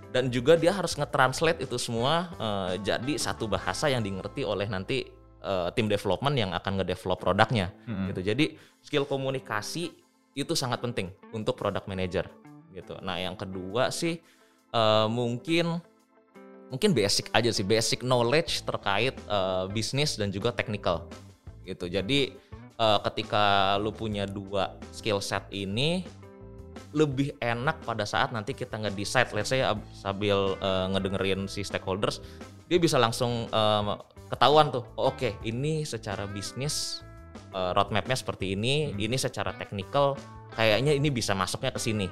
dan 0.09 0.33
juga 0.33 0.57
dia 0.57 0.73
harus 0.73 0.97
nge-translate 0.97 1.61
itu 1.61 1.77
semua 1.77 2.33
eh, 2.37 2.73
jadi 2.81 3.13
satu 3.17 3.45
bahasa 3.45 3.89
yang 3.89 4.01
dimengerti 4.01 4.41
oleh 4.41 4.65
nanti 4.65 5.05
eh, 5.41 5.69
tim 5.77 5.85
development 5.85 6.35
yang 6.35 6.51
akan 6.53 6.81
ngedevelop 6.81 7.21
produknya 7.21 7.69
Mm-mm. 7.85 8.09
gitu. 8.13 8.21
Jadi 8.33 8.45
skill 8.81 9.05
komunikasi 9.05 9.93
itu 10.33 10.53
sangat 10.57 10.81
penting 10.81 11.13
untuk 11.33 11.57
product 11.57 11.85
manager 11.85 12.25
gitu. 12.73 12.97
Nah, 13.01 13.21
yang 13.21 13.37
kedua 13.37 13.93
sih 13.93 14.17
eh, 14.73 15.07
mungkin 15.09 15.77
mungkin 16.69 16.93
basic 16.93 17.33
aja 17.33 17.49
sih, 17.49 17.65
basic 17.65 18.01
knowledge 18.01 18.65
terkait 18.65 19.13
eh, 19.13 19.65
bisnis 19.69 20.17
dan 20.17 20.33
juga 20.33 20.49
technical 20.49 21.05
gitu. 21.69 21.85
Jadi 21.85 22.33
eh, 22.81 22.99
ketika 23.05 23.77
lu 23.77 23.93
punya 23.93 24.25
dua 24.25 24.73
skill 24.89 25.21
set 25.21 25.45
ini 25.53 26.01
lebih 26.89 27.37
enak 27.37 27.85
pada 27.85 28.01
saat 28.07 28.33
nanti 28.33 28.57
kita 28.57 28.81
nge-decide 28.81 29.29
let's 29.37 29.53
say 29.53 29.61
sambil 29.93 30.57
eh, 30.57 30.85
ngedengerin 30.93 31.45
si 31.45 31.61
stakeholders 31.61 32.21
dia 32.65 32.81
bisa 32.81 32.97
langsung 32.97 33.45
eh, 33.45 33.83
ketahuan 34.29 34.73
tuh 34.73 34.85
oh, 34.97 35.13
oke 35.13 35.37
ini 35.45 35.85
secara 35.85 36.25
bisnis 36.25 37.05
eh, 37.53 37.71
roadmapnya 37.77 38.17
seperti 38.17 38.57
ini 38.57 38.89
Hmm. 38.89 38.97
ini 38.97 39.17
secara 39.21 39.53
technical 39.53 40.17
kayaknya 40.57 40.97
ini 40.97 41.13
bisa 41.13 41.37
masuknya 41.37 41.69
ke 41.69 41.81
sini 41.81 42.09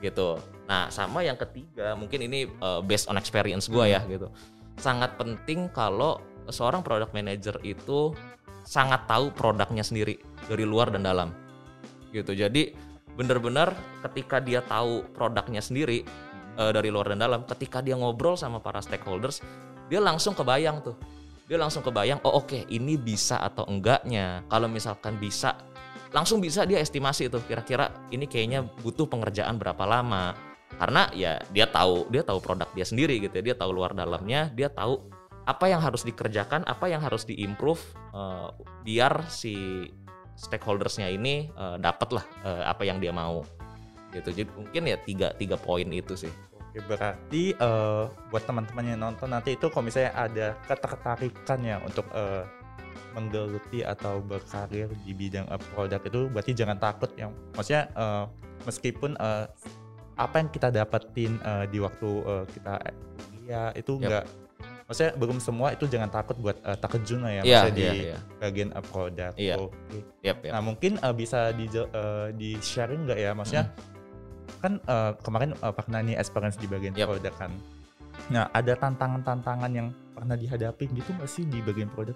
gitu. 0.00 0.36
Nah, 0.68 0.92
sama 0.92 1.24
yang 1.24 1.40
ketiga, 1.40 1.96
mungkin 1.96 2.28
ini 2.28 2.44
uh, 2.60 2.84
based 2.84 3.08
on 3.08 3.16
experience 3.16 3.68
gue 3.70 3.84
ya 3.88 4.04
gitu. 4.04 4.28
Sangat 4.76 5.16
penting 5.16 5.72
kalau 5.72 6.20
seorang 6.52 6.84
product 6.84 7.16
manager 7.16 7.56
itu 7.64 8.12
sangat 8.66 9.08
tahu 9.08 9.32
produknya 9.32 9.80
sendiri 9.80 10.20
dari 10.50 10.64
luar 10.68 10.92
dan 10.92 11.06
dalam. 11.06 11.32
Gitu. 12.12 12.36
Jadi 12.36 12.76
benar-benar 13.16 13.72
ketika 14.06 14.38
dia 14.38 14.60
tahu 14.62 15.08
produknya 15.16 15.64
sendiri 15.64 16.04
uh, 16.60 16.70
dari 16.70 16.92
luar 16.92 17.16
dan 17.16 17.24
dalam, 17.24 17.42
ketika 17.48 17.80
dia 17.80 17.96
ngobrol 17.96 18.36
sama 18.36 18.60
para 18.60 18.78
stakeholders, 18.84 19.40
dia 19.88 19.98
langsung 19.98 20.36
kebayang 20.36 20.84
tuh. 20.84 20.96
Dia 21.46 21.56
langsung 21.62 21.80
kebayang, 21.80 22.20
oh 22.26 22.42
oke, 22.42 22.50
okay, 22.50 22.62
ini 22.74 22.98
bisa 22.98 23.38
atau 23.38 23.62
enggaknya. 23.70 24.42
Kalau 24.50 24.66
misalkan 24.66 25.14
bisa, 25.14 25.54
langsung 26.10 26.42
bisa 26.42 26.64
dia 26.64 26.78
estimasi 26.78 27.28
tuh 27.28 27.42
kira-kira 27.44 27.90
ini 28.08 28.24
kayaknya 28.24 28.64
butuh 28.82 29.04
pengerjaan 29.04 29.58
berapa 29.58 29.84
lama 29.84 30.32
karena 30.80 31.08
ya 31.14 31.40
dia 31.50 31.68
tahu 31.68 32.08
dia 32.08 32.24
tahu 32.24 32.38
produk 32.42 32.68
dia 32.72 32.88
sendiri 32.88 33.20
gitu 33.22 33.32
ya 33.40 33.52
dia 33.52 33.56
tahu 33.56 33.70
luar 33.72 33.92
dalamnya 33.96 34.48
dia 34.52 34.72
tahu 34.72 35.08
apa 35.46 35.70
yang 35.70 35.78
harus 35.78 36.02
dikerjakan 36.02 36.66
apa 36.66 36.90
yang 36.90 36.98
harus 37.04 37.22
diimprove 37.22 37.78
uh, 38.10 38.50
biar 38.82 39.30
si 39.30 39.86
stakeholdersnya 40.36 41.08
ini 41.08 41.48
uh, 41.56 41.80
dapat 41.80 42.20
lah 42.20 42.24
uh, 42.44 42.62
apa 42.68 42.84
yang 42.84 43.00
dia 43.00 43.10
mau. 43.10 43.42
Gitu. 44.12 44.44
Jadi 44.44 44.50
mungkin 44.52 44.82
ya 44.86 44.96
tiga 45.02 45.32
tiga 45.34 45.56
poin 45.56 45.88
itu 45.90 46.14
sih. 46.14 46.32
Oke, 46.56 46.84
berarti 46.84 47.56
uh, 47.56 48.12
buat 48.28 48.44
teman-teman 48.44 48.84
yang 48.84 49.00
nonton 49.00 49.32
nanti 49.32 49.56
itu 49.56 49.72
kalau 49.72 49.88
misalnya 49.88 50.12
ada 50.12 50.46
ketertarikan 50.68 51.58
ya 51.64 51.76
untuk 51.80 52.04
uh, 52.12 52.44
menggeluti 53.16 53.80
atau 53.80 54.20
berkarir 54.20 54.92
di 55.08 55.16
bidang 55.16 55.48
uh, 55.48 55.60
produk 55.72 56.00
itu 56.04 56.28
berarti 56.28 56.52
jangan 56.52 56.76
takut 56.76 57.08
yang 57.16 57.32
maksudnya 57.56 57.88
uh, 57.96 58.28
meskipun 58.68 59.16
uh, 59.16 59.48
apa 60.16 60.34
yang 60.40 60.48
kita 60.52 60.68
dapetin 60.68 61.40
uh, 61.44 61.64
di 61.64 61.80
waktu 61.80 62.08
uh, 62.24 62.44
kita 62.44 62.76
ya 63.48 63.72
itu 63.72 63.96
enggak 63.96 64.28
yep. 64.28 64.45
Maksudnya 64.86 65.12
belum 65.18 65.38
semua 65.42 65.74
itu 65.74 65.84
jangan 65.90 66.10
takut 66.10 66.38
buat 66.38 66.56
uh, 66.62 66.78
terjun 66.78 67.26
ya 67.26 67.42
yeah, 67.42 67.42
maksudnya 67.42 67.74
yeah, 67.74 67.92
di 67.92 68.00
yeah. 68.14 68.20
bagian 68.38 68.70
uh, 68.70 68.84
produk. 68.86 69.32
Yeah. 69.34 69.58
Oke. 69.58 69.74
Okay. 69.74 70.00
Yep, 70.22 70.36
yep. 70.46 70.52
Nah 70.54 70.62
mungkin 70.62 70.92
uh, 71.02 71.14
bisa 71.14 71.50
di 71.50 71.66
uh, 71.74 72.30
di 72.32 72.54
sharing 72.62 73.10
nggak 73.10 73.18
ya 73.18 73.30
maksudnya 73.34 73.64
mm. 73.66 74.58
kan 74.62 74.72
uh, 74.86 75.12
kemarin 75.26 75.50
uh, 75.58 75.74
pernah 75.74 75.98
nih 76.06 76.14
experience 76.14 76.56
di 76.56 76.70
bagian 76.70 76.94
yep. 76.94 77.10
produk 77.10 77.34
kan. 77.34 77.50
Nah 78.30 78.46
ada 78.54 78.72
tantangan-tantangan 78.78 79.70
yang 79.74 79.90
pernah 80.14 80.38
dihadapi 80.38 80.84
gitu 80.94 81.10
nggak 81.18 81.30
sih 81.30 81.44
di 81.44 81.58
bagian 81.66 81.90
produk? 81.90 82.14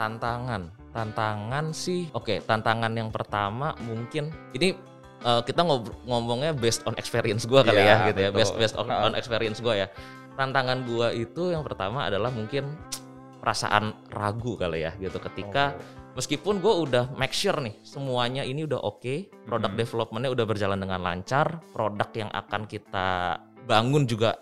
Tantangan, 0.00 0.72
tantangan 0.96 1.76
sih. 1.76 2.08
Oke, 2.16 2.40
okay, 2.40 2.48
tantangan 2.48 2.88
yang 2.96 3.12
pertama 3.12 3.76
mungkin 3.84 4.32
ini 4.56 4.72
uh, 5.24 5.42
kita 5.44 5.60
ngomongnya 6.08 6.56
based 6.56 6.84
on 6.88 6.96
experience 6.96 7.44
gue 7.44 7.60
kali 7.60 7.80
yeah, 7.80 8.08
ya 8.08 8.08
gitu 8.12 8.20
ya 8.24 8.30
based 8.32 8.54
based 8.56 8.76
on, 8.76 8.88
on 8.88 9.12
experience 9.16 9.60
gue 9.60 9.74
ya 9.84 9.86
tantangan 10.40 10.88
gue 10.88 11.28
itu 11.28 11.52
yang 11.52 11.60
pertama 11.60 12.08
adalah 12.08 12.32
mungkin 12.32 12.72
perasaan 13.44 13.92
ragu 14.08 14.56
kali 14.56 14.88
ya 14.88 14.96
gitu 14.96 15.20
ketika 15.20 15.76
oh. 15.76 16.16
meskipun 16.16 16.64
gue 16.64 16.74
udah 16.88 17.12
make 17.20 17.36
sure 17.36 17.60
nih 17.60 17.76
semuanya 17.84 18.40
ini 18.48 18.64
udah 18.64 18.80
oke 18.80 19.04
okay, 19.04 19.28
produk 19.44 19.68
hmm. 19.68 19.80
developmentnya 19.80 20.30
udah 20.32 20.44
berjalan 20.48 20.80
dengan 20.80 21.00
lancar 21.04 21.60
produk 21.76 22.08
yang 22.16 22.30
akan 22.32 22.64
kita 22.64 23.36
bangun 23.68 24.08
juga 24.08 24.40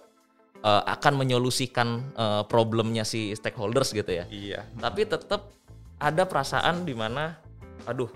uh, 0.63 0.83
akan 0.87 1.15
menyolusikan 1.19 2.15
uh, 2.15 2.43
problemnya 2.47 3.03
si 3.03 3.35
stakeholders 3.35 3.91
gitu 3.91 4.11
ya 4.15 4.25
iya 4.31 4.63
tapi 4.79 5.03
tetap 5.03 5.51
ada 5.99 6.23
perasaan 6.27 6.87
di 6.87 6.95
mana 6.95 7.39
aduh 7.87 8.11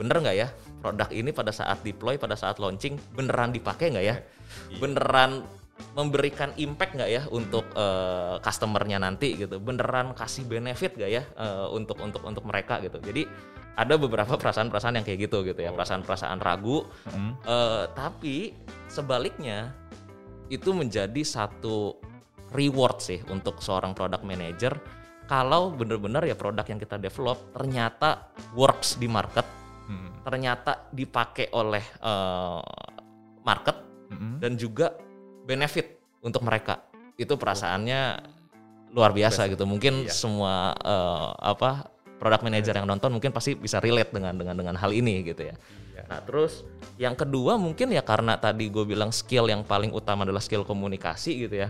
bener 0.00 0.16
nggak 0.24 0.36
ya 0.36 0.48
produk 0.80 1.08
ini 1.12 1.34
pada 1.34 1.52
saat 1.52 1.82
deploy 1.84 2.16
pada 2.16 2.38
saat 2.38 2.56
launching 2.62 2.96
beneran 3.12 3.50
dipakai 3.50 3.92
nggak 3.92 4.06
ya 4.06 4.16
iya. 4.70 4.78
beneran 4.80 5.44
memberikan 5.94 6.54
impact 6.58 6.94
nggak 6.94 7.10
ya 7.10 7.22
untuk 7.30 7.66
uh, 7.74 8.38
customernya 8.38 9.02
nanti 9.02 9.34
gitu 9.34 9.58
beneran 9.58 10.14
kasih 10.14 10.46
benefit 10.46 10.94
nggak 10.94 11.10
ya 11.10 11.22
uh, 11.34 11.70
untuk 11.74 11.98
untuk 11.98 12.22
untuk 12.22 12.44
mereka 12.46 12.78
gitu 12.82 12.98
jadi 13.02 13.26
ada 13.78 13.94
beberapa 13.94 14.34
perasaan-perasaan 14.34 14.98
yang 14.98 15.06
kayak 15.06 15.30
gitu 15.30 15.46
gitu 15.46 15.60
ya 15.62 15.70
perasaan-perasaan 15.70 16.38
ragu 16.42 16.82
mm. 17.10 17.46
uh, 17.46 17.84
tapi 17.94 18.54
sebaliknya 18.90 19.70
itu 20.50 20.70
menjadi 20.74 21.22
satu 21.22 21.98
reward 22.56 22.98
sih 23.04 23.20
untuk 23.28 23.60
seorang 23.60 23.92
product 23.92 24.24
manager 24.24 24.72
kalau 25.28 25.70
bener-bener 25.76 26.24
ya 26.24 26.34
produk 26.34 26.64
yang 26.64 26.80
kita 26.80 26.96
develop 26.96 27.52
ternyata 27.52 28.32
works 28.56 28.96
di 28.96 29.04
market 29.04 29.44
hmm. 29.84 30.24
ternyata 30.24 30.88
dipakai 30.88 31.52
oleh 31.52 31.84
uh, 32.00 32.64
market 33.44 33.76
hmm. 34.08 34.40
dan 34.40 34.56
juga 34.56 34.96
benefit 35.48 35.96
untuk 36.20 36.44
mereka. 36.44 36.84
Itu 37.16 37.40
perasaannya 37.40 38.20
luar 38.92 39.16
biasa, 39.16 39.48
gitu. 39.48 39.64
Mungkin 39.64 40.04
iya. 40.04 40.12
semua 40.12 40.76
uh, 40.84 41.32
apa 41.40 41.88
produk 42.20 42.42
manager 42.44 42.74
yang 42.74 42.84
nonton 42.84 43.14
mungkin 43.14 43.30
pasti 43.30 43.54
bisa 43.54 43.78
relate 43.78 44.10
dengan 44.10 44.34
dengan 44.34 44.58
dengan 44.58 44.74
hal 44.76 44.92
ini 44.92 45.22
gitu 45.24 45.48
ya. 45.48 45.56
Iya. 45.94 46.02
nah 46.10 46.20
terus 46.22 46.66
yang 46.98 47.14
kedua 47.14 47.54
mungkin 47.58 47.94
ya 47.94 48.02
karena 48.02 48.34
tadi 48.38 48.70
gue 48.70 48.82
bilang 48.82 49.14
skill 49.14 49.46
yang 49.50 49.62
paling 49.62 49.94
utama 49.94 50.26
adalah 50.26 50.42
skill 50.42 50.66
komunikasi 50.66 51.46
gitu 51.48 51.62
ya. 51.62 51.68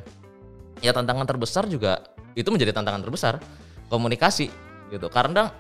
Ya 0.81 0.91
tantangan 0.97 1.29
terbesar 1.29 1.69
juga 1.69 2.01
itu 2.33 2.49
menjadi 2.49 2.73
tantangan 2.73 3.05
terbesar 3.05 3.35
komunikasi 3.93 4.49
gitu. 4.89 5.07
Karena 5.13 5.53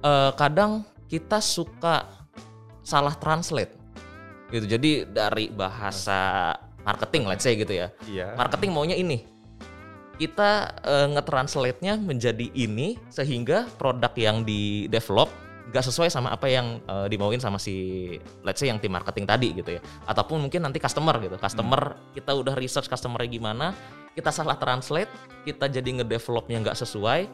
uh, 0.00 0.32
kadang 0.32 0.80
kita 1.12 1.44
suka 1.44 2.08
salah 2.80 3.12
translate 3.20 3.76
gitu. 4.48 4.64
Jadi 4.64 5.08
dari 5.08 5.52
bahasa 5.52 6.52
marketing 6.82 7.22
let's 7.26 7.44
say 7.44 7.54
gitu 7.54 7.72
ya 7.72 7.88
iya. 8.08 8.34
marketing 8.34 8.70
maunya 8.74 8.96
ini 8.98 9.26
kita 10.20 10.76
uh, 10.84 11.08
nge-translate-nya 11.18 11.98
menjadi 11.98 12.46
ini 12.54 13.00
sehingga 13.10 13.66
produk 13.80 14.12
yang 14.14 14.46
di 14.46 14.86
develop 14.86 15.32
gak 15.72 15.88
sesuai 15.88 16.12
sama 16.12 16.28
apa 16.30 16.52
yang 16.52 16.84
uh, 16.84 17.08
dimauin 17.08 17.40
sama 17.40 17.56
si 17.56 18.06
let's 18.44 18.60
say 18.60 18.68
yang 18.68 18.76
tim 18.76 18.92
marketing 18.92 19.24
tadi 19.24 19.56
gitu 19.56 19.78
ya 19.78 19.80
ataupun 20.04 20.46
mungkin 20.46 20.68
nanti 20.68 20.76
customer 20.76 21.16
gitu 21.16 21.40
customer 21.40 21.96
hmm. 21.96 22.12
kita 22.12 22.30
udah 22.36 22.54
research 22.54 22.92
customernya 22.92 23.30
gimana 23.32 23.66
kita 24.12 24.28
salah 24.28 24.60
translate 24.60 25.08
kita 25.48 25.72
jadi 25.72 26.04
ngedevelopnya 26.04 26.60
nggak 26.60 26.76
sesuai 26.76 27.24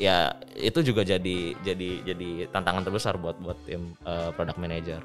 ya 0.00 0.32
itu 0.56 0.80
juga 0.80 1.04
jadi 1.04 1.52
jadi 1.60 1.90
jadi 2.04 2.30
tantangan 2.48 2.84
terbesar 2.84 3.20
buat 3.20 3.36
buat 3.40 3.58
tim 3.68 3.92
uh, 4.08 4.32
product 4.32 4.60
manager. 4.60 5.00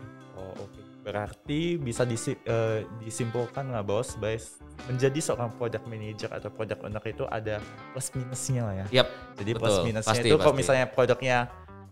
Berarti 1.08 1.80
bisa 1.80 2.04
disi, 2.04 2.36
uh, 2.36 2.84
disimpulkan 3.00 3.72
nggak 3.72 3.86
bos, 3.88 4.20
sebagai 4.20 4.44
menjadi 4.92 5.20
seorang 5.24 5.56
product 5.56 5.88
manager 5.88 6.28
atau 6.36 6.52
product 6.52 6.84
owner 6.84 7.04
itu 7.08 7.24
ada 7.32 7.64
plus 7.96 8.12
minusnya 8.12 8.62
lah 8.68 8.76
ya. 8.76 8.86
Yap. 8.92 9.08
Jadi 9.40 9.52
betul. 9.56 9.62
plus 9.64 9.78
minusnya 9.88 10.12
pasti, 10.12 10.28
itu 10.28 10.36
kalau 10.36 10.56
misalnya 10.60 10.86
produknya 10.92 11.38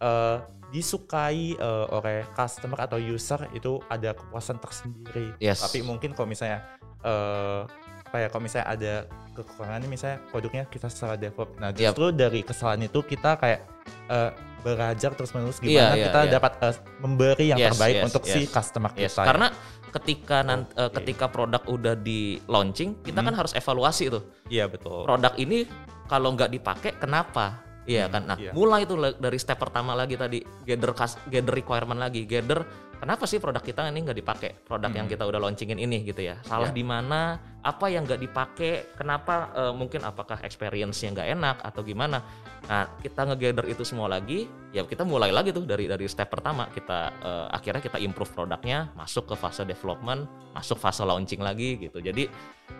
uh, 0.03 0.43
disukai 0.75 1.55
uh, 1.55 1.87
oleh 1.95 2.27
customer 2.35 2.83
atau 2.83 2.99
user 2.99 3.39
itu 3.55 3.79
ada 3.87 4.11
kepuasan 4.11 4.59
tersendiri. 4.59 5.31
Yes. 5.39 5.63
Tapi 5.63 5.79
mungkin 5.79 6.11
kalau 6.11 6.27
misalnya 6.27 6.67
uh, 7.07 7.63
apa 8.05 8.15
ya 8.19 8.27
kalau 8.31 8.43
misalnya 8.43 8.67
ada 8.67 8.93
kekurangan 9.35 9.79
ini 9.83 9.89
misalnya 9.91 10.17
produknya 10.31 10.63
kita 10.71 10.87
salah 10.87 11.19
develop 11.19 11.51
nah 11.59 11.75
justru 11.75 12.13
yep. 12.13 12.15
dari 12.15 12.39
kesalahan 12.47 12.87
itu 12.87 12.99
kita 13.03 13.35
kayak 13.35 13.67
uh, 14.07 14.31
belajar 14.65 15.11
terus 15.13 15.29
menerus 15.37 15.61
iya, 15.61 15.61
gimana 15.61 15.77
yeah, 15.77 15.93
yeah, 15.93 16.05
kita 16.09 16.19
yeah. 16.25 16.33
dapat 16.33 16.51
uh, 16.57 16.75
memberi 16.97 17.45
yang 17.53 17.59
yes, 17.61 17.69
terbaik 17.69 17.95
yes, 17.95 18.05
untuk 18.09 18.23
yes. 18.25 18.33
si 18.33 18.41
customer 18.49 18.91
yes. 18.97 19.13
kita 19.13 19.21
karena 19.21 19.47
ketika 19.93 20.37
oh, 20.41 20.47
nanti, 20.49 20.71
uh, 20.75 20.91
ketika 20.91 21.25
produk 21.29 21.61
udah 21.69 21.95
di 21.95 22.41
launching 22.49 22.99
kita 23.05 23.21
hmm. 23.21 23.27
kan 23.29 23.35
harus 23.37 23.53
evaluasi 23.53 24.09
tuh 24.09 24.23
iya 24.49 24.65
betul 24.65 25.05
produk 25.05 25.37
ini 25.37 25.69
kalau 26.09 26.33
nggak 26.33 26.49
dipakai 26.49 26.97
kenapa 26.97 27.64
Iya 27.85 28.09
hmm, 28.09 28.13
kan. 28.13 28.23
Nah, 28.25 28.37
iya. 28.41 28.51
mulai 28.51 28.83
itu 28.83 28.97
dari 28.97 29.37
step 29.37 29.61
pertama 29.61 29.93
lagi 29.93 30.17
tadi 30.17 30.41
gather 30.65 30.91
gather 31.29 31.53
requirement 31.53 32.01
lagi, 32.01 32.25
gather 32.25 32.65
kenapa 32.97 33.29
sih 33.29 33.37
produk 33.37 33.61
kita 33.61 33.85
ini 33.93 34.01
nggak 34.01 34.17
dipakai? 34.17 34.51
Produk 34.65 34.89
hmm. 34.89 34.99
yang 35.05 35.07
kita 35.07 35.23
udah 35.29 35.39
launchingin 35.45 35.77
ini 35.77 36.01
gitu 36.01 36.25
ya. 36.25 36.41
Salah 36.49 36.73
yeah. 36.73 36.77
di 36.77 36.83
mana? 36.83 37.37
Apa 37.61 37.89
yang 37.93 38.05
nggak 38.05 38.21
dipakai? 38.21 38.97
Kenapa 38.97 39.53
uh, 39.53 39.73
mungkin 39.73 40.01
apakah 40.01 40.41
experience-nya 40.41 41.13
nggak 41.13 41.29
enak 41.37 41.57
atau 41.61 41.81
gimana? 41.85 42.21
Nah, 42.65 42.89
kita 42.97 43.29
ngegather 43.29 43.69
itu 43.69 43.85
semua 43.85 44.09
lagi, 44.09 44.49
ya 44.73 44.81
kita 44.85 45.05
mulai 45.05 45.29
lagi 45.29 45.53
tuh 45.53 45.65
dari 45.65 45.85
dari 45.85 46.09
step 46.09 46.29
pertama. 46.33 46.65
Kita 46.73 47.13
uh, 47.21 47.47
akhirnya 47.53 47.81
kita 47.85 48.01
improve 48.01 48.33
produknya, 48.33 48.89
masuk 48.97 49.29
ke 49.29 49.35
fase 49.37 49.61
development, 49.61 50.25
masuk 50.57 50.81
fase 50.81 51.05
launching 51.05 51.41
lagi 51.45 51.77
gitu. 51.77 52.01
Jadi 52.01 52.25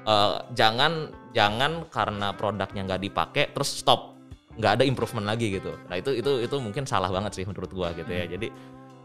uh, 0.09 0.50
jangan 0.57 1.13
jangan 1.33 1.85
karena 1.93 2.33
produknya 2.33 2.81
nggak 2.89 3.01
dipakai 3.05 3.43
terus 3.53 3.69
stop 3.81 4.14
nggak 4.55 4.71
ada 4.79 4.83
improvement 4.88 5.27
lagi 5.27 5.59
gitu. 5.59 5.75
Nah 5.91 6.00
itu 6.00 6.15
itu 6.15 6.43
itu 6.43 6.55
mungkin 6.63 6.88
salah 6.88 7.12
banget 7.12 7.35
sih 7.39 7.45
menurut 7.47 7.71
gua 7.71 7.91
gitu 7.91 8.07
ya. 8.07 8.24
Hmm. 8.24 8.33
Jadi 8.35 8.47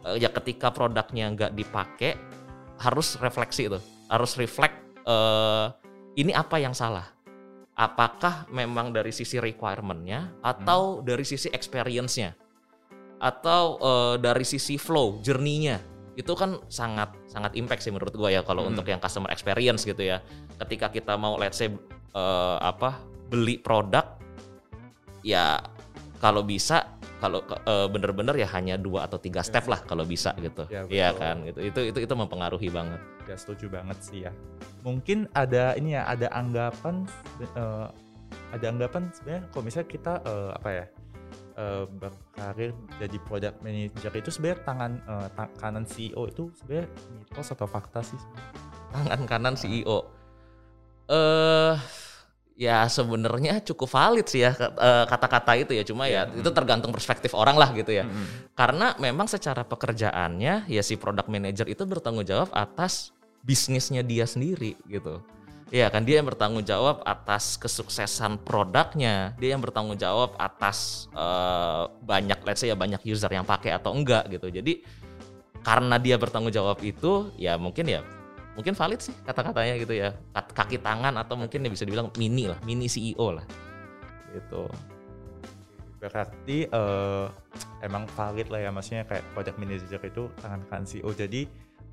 uh, 0.06 0.16
ya 0.16 0.30
ketika 0.30 0.70
produknya 0.70 1.26
nggak 1.34 1.52
dipakai 1.58 2.14
harus 2.80 3.18
refleksi 3.20 3.68
itu, 3.68 3.78
harus 4.08 4.38
reflect 4.38 4.78
uh, 5.04 5.74
ini 6.14 6.30
apa 6.30 6.56
yang 6.62 6.72
salah. 6.72 7.10
Apakah 7.74 8.44
memang 8.52 8.92
dari 8.92 9.08
sisi 9.10 9.40
requirementnya 9.40 10.40
atau 10.44 11.00
hmm. 11.00 11.04
dari 11.06 11.24
sisi 11.24 11.48
experience-nya 11.48 12.36
atau 13.20 13.76
uh, 13.80 14.16
dari 14.16 14.44
sisi 14.48 14.76
flow, 14.80 15.20
journey-nya 15.20 15.80
itu 16.16 16.32
kan 16.36 16.60
sangat 16.68 17.16
sangat 17.30 17.56
impact 17.56 17.80
sih 17.80 17.92
menurut 17.92 18.12
gua 18.12 18.28
ya 18.28 18.44
kalau 18.44 18.68
Hmm. 18.68 18.76
untuk 18.76 18.84
yang 18.84 19.00
customer 19.00 19.32
experience 19.32 19.88
gitu 19.88 20.00
ya. 20.04 20.20
Ketika 20.60 20.92
kita 20.92 21.16
mau 21.16 21.40
let's 21.40 21.56
say 21.56 21.72
eh, 22.12 22.58
apa 22.60 23.00
beli 23.30 23.56
produk 23.62 24.20
ya 25.24 25.60
kalau 26.20 26.44
bisa 26.44 27.00
kalau 27.20 27.44
eh, 27.44 27.88
bener-bener 27.92 28.32
ya 28.40 28.48
hanya 28.56 28.80
dua 28.80 29.04
atau 29.04 29.20
tiga 29.20 29.44
step 29.44 29.68
lah 29.68 29.84
kalau 29.84 30.08
bisa 30.08 30.32
gitu. 30.40 30.64
Ya, 30.72 30.84
betul. 31.12 31.20
kan 31.20 31.36
gitu. 31.44 31.60
Itu 31.60 31.80
itu 31.92 31.98
itu 32.08 32.14
mempengaruhi 32.16 32.68
banget. 32.72 33.00
Ya 33.28 33.36
setuju 33.36 33.68
banget 33.68 33.98
sih 34.00 34.18
ya. 34.24 34.32
Mungkin 34.80 35.28
ada 35.36 35.76
ini 35.76 35.92
ya, 35.92 36.08
ada 36.08 36.32
anggapan 36.32 37.04
eh, 37.44 37.86
ada 38.50 38.66
anggapan 38.66 39.12
sebenarnya 39.12 39.42
kalau 39.52 39.62
misalnya 39.68 39.88
kita 39.92 40.12
eh, 40.24 40.50
apa 40.56 40.70
ya 40.72 40.84
eh, 41.60 41.84
berkarir 41.86 42.70
jadi 42.96 43.16
product 43.28 43.56
manager 43.60 44.12
itu 44.16 44.30
sebenarnya 44.32 44.60
tangan 44.64 44.92
eh, 45.04 45.28
ta- 45.36 45.52
kanan 45.60 45.84
CEO 45.84 46.24
itu 46.24 46.48
sebenarnya 46.56 46.88
mitos 47.20 47.48
atau 47.52 47.68
fakta 47.68 48.00
sih? 48.00 48.20
Tangan 48.96 49.20
kanan 49.28 49.54
CEO. 49.60 50.08
Eh 51.12 51.74
ya 52.60 52.84
sebenarnya 52.92 53.64
cukup 53.64 53.88
valid 53.88 54.28
sih 54.28 54.44
ya 54.44 54.52
eh, 54.60 55.04
kata-kata 55.08 55.56
itu 55.56 55.72
ya. 55.72 55.80
Cuma 55.80 56.04
ya 56.04 56.28
Iya. 56.28 56.44
itu 56.44 56.50
tergantung 56.52 56.92
perspektif 56.92 57.32
orang 57.32 57.56
lah 57.56 57.72
gitu 57.72 57.88
ya. 57.88 58.04
Mm-mm. 58.04 58.52
Karena 58.52 58.92
memang 59.00 59.24
secara 59.24 59.64
pekerjaannya 59.64 60.68
ya 60.68 60.82
si 60.84 61.00
product 61.00 61.32
manager 61.32 61.64
itu 61.64 61.80
bertanggung 61.88 62.28
jawab 62.28 62.52
atas 62.52 63.16
bisnisnya 63.40 64.04
dia 64.04 64.28
sendiri 64.28 64.76
gitu. 64.84 65.24
Iya 65.72 65.88
kan 65.88 66.04
dia 66.04 66.20
yang 66.20 66.28
bertanggung 66.28 66.66
jawab 66.66 67.00
atas 67.06 67.54
kesuksesan 67.56 68.42
produknya, 68.42 69.38
dia 69.40 69.54
yang 69.56 69.62
bertanggung 69.64 69.96
jawab 69.96 70.36
atas 70.36 71.08
eh, 71.16 71.82
banyak 72.04 72.44
let's 72.44 72.60
say 72.60 72.68
ya 72.68 72.76
banyak 72.76 73.00
user 73.08 73.32
yang 73.32 73.48
pakai 73.48 73.72
atau 73.72 73.96
enggak 73.96 74.28
gitu. 74.28 74.52
Jadi 74.52 74.84
karena 75.64 75.96
dia 75.96 76.20
bertanggung 76.20 76.52
jawab 76.52 76.84
itu 76.84 77.32
ya 77.40 77.56
mungkin 77.56 77.88
ya 77.88 78.04
mungkin 78.60 78.76
valid 78.76 79.00
sih 79.00 79.16
kata-katanya 79.24 79.74
gitu 79.76 79.96
ya. 79.96 80.12
Kaki 80.36 80.76
tangan 80.78 81.16
atau 81.16 81.34
mungkin 81.34 81.64
ya 81.64 81.70
bisa 81.72 81.82
dibilang 81.82 82.12
mini 82.14 82.44
lah, 82.44 82.60
mini 82.60 82.84
CEO 82.86 83.32
lah. 83.32 83.44
Gitu. 84.30 84.68
Berarti 85.96 86.64
eh, 86.64 87.26
emang 87.80 88.08
valid 88.10 88.48
lah 88.48 88.60
ya 88.60 88.70
maksudnya 88.70 89.04
kayak 89.04 89.24
product 89.32 89.56
manager 89.56 90.00
itu 90.00 90.22
tangan 90.40 90.60
kanan 90.66 90.84
CEO. 90.84 91.10
Jadi 91.12 91.44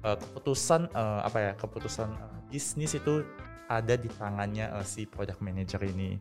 eh, 0.04 0.18
keputusan 0.18 0.88
eh, 0.88 1.20
apa 1.24 1.38
ya 1.40 1.52
keputusan 1.56 2.10
eh, 2.12 2.40
bisnis 2.48 2.96
itu 2.96 3.24
ada 3.68 4.00
di 4.00 4.08
tangannya 4.08 4.72
eh, 4.74 4.86
si 4.88 5.04
product 5.04 5.40
manager 5.40 5.84
ini. 5.84 6.16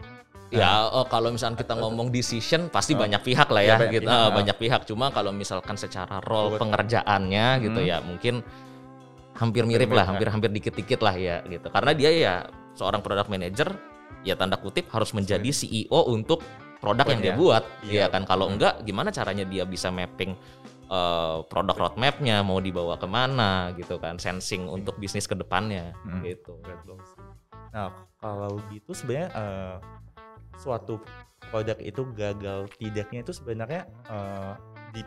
Ya 0.47 0.87
oh, 0.87 1.03
kalau 1.07 1.35
misalnya 1.35 1.59
kita 1.59 1.75
ngomong 1.75 2.11
decision 2.11 2.71
pasti 2.71 2.95
Oh. 2.95 3.03
banyak 3.03 3.19
pihak 3.19 3.51
lah 3.51 3.63
Ya, 3.63 3.67
ya, 3.67 3.77
banyak 3.77 3.95
gitu. 3.99 4.07
pihak, 4.07 4.19
ah. 4.23 4.31
banyak 4.31 4.57
pihak. 4.57 4.81
Cuma 4.87 5.07
kalau 5.11 5.31
misalkan 5.31 5.75
secara 5.75 6.23
role 6.23 6.55
Buat- 6.55 6.63
pengerjaannya 6.63 7.47
gitu 7.63 7.81
Hmm. 7.83 7.91
ya 7.91 7.99
mungkin 7.99 8.47
hampir 9.37 9.63
mirip 9.63 9.93
lah, 9.93 10.05
ya. 10.05 10.09
hampir-hampir 10.13 10.51
dikit-dikit 10.51 11.01
lah 11.01 11.15
ya 11.15 11.45
gitu. 11.45 11.69
Karena 11.69 11.93
dia 11.93 12.11
ya 12.11 12.35
seorang 12.73 13.01
product 13.01 13.29
manager 13.29 13.69
ya 14.21 14.35
tanda 14.35 14.57
kutip 14.57 14.89
harus 14.91 15.13
menjadi 15.13 15.47
CEO 15.47 16.09
untuk 16.09 16.41
produk 16.77 17.07
yang 17.09 17.21
dia 17.21 17.33
Iya. 17.33 17.39
buat. 17.39 17.65
Iya. 17.85 17.93
Iya 17.93 18.07
kan 18.09 18.23
kalau 18.25 18.49
Hmm. 18.49 18.59
enggak 18.59 18.75
gimana 18.83 19.09
caranya 19.11 19.45
dia 19.45 19.65
bisa 19.65 19.89
mapping 19.89 20.35
eh, 20.87 21.39
produk 21.51 21.75
roadmapnya 21.75 22.47
mau 22.47 22.63
dibawa 22.63 22.95
ke 22.95 23.11
mana 23.11 23.75
gitu 23.75 23.99
kan 23.99 24.17
sensing 24.17 24.71
untuk 24.71 24.95
bisnis 24.97 25.27
ke 25.27 25.35
depannya 25.35 25.91
Hmm. 26.01 26.23
gitu. 26.23 26.63
Nah, 27.75 27.91
kalau 28.17 28.55
gitu 28.71 28.95
sebenarnya 28.95 29.29
eh, 29.35 29.77
suatu 30.55 31.03
produk 31.51 31.75
itu 31.79 32.03
gagal 32.15 32.71
tidaknya 32.79 33.21
itu 33.21 33.35
sebenarnya 33.35 33.83
eh, 34.07 34.53
di 34.95 35.03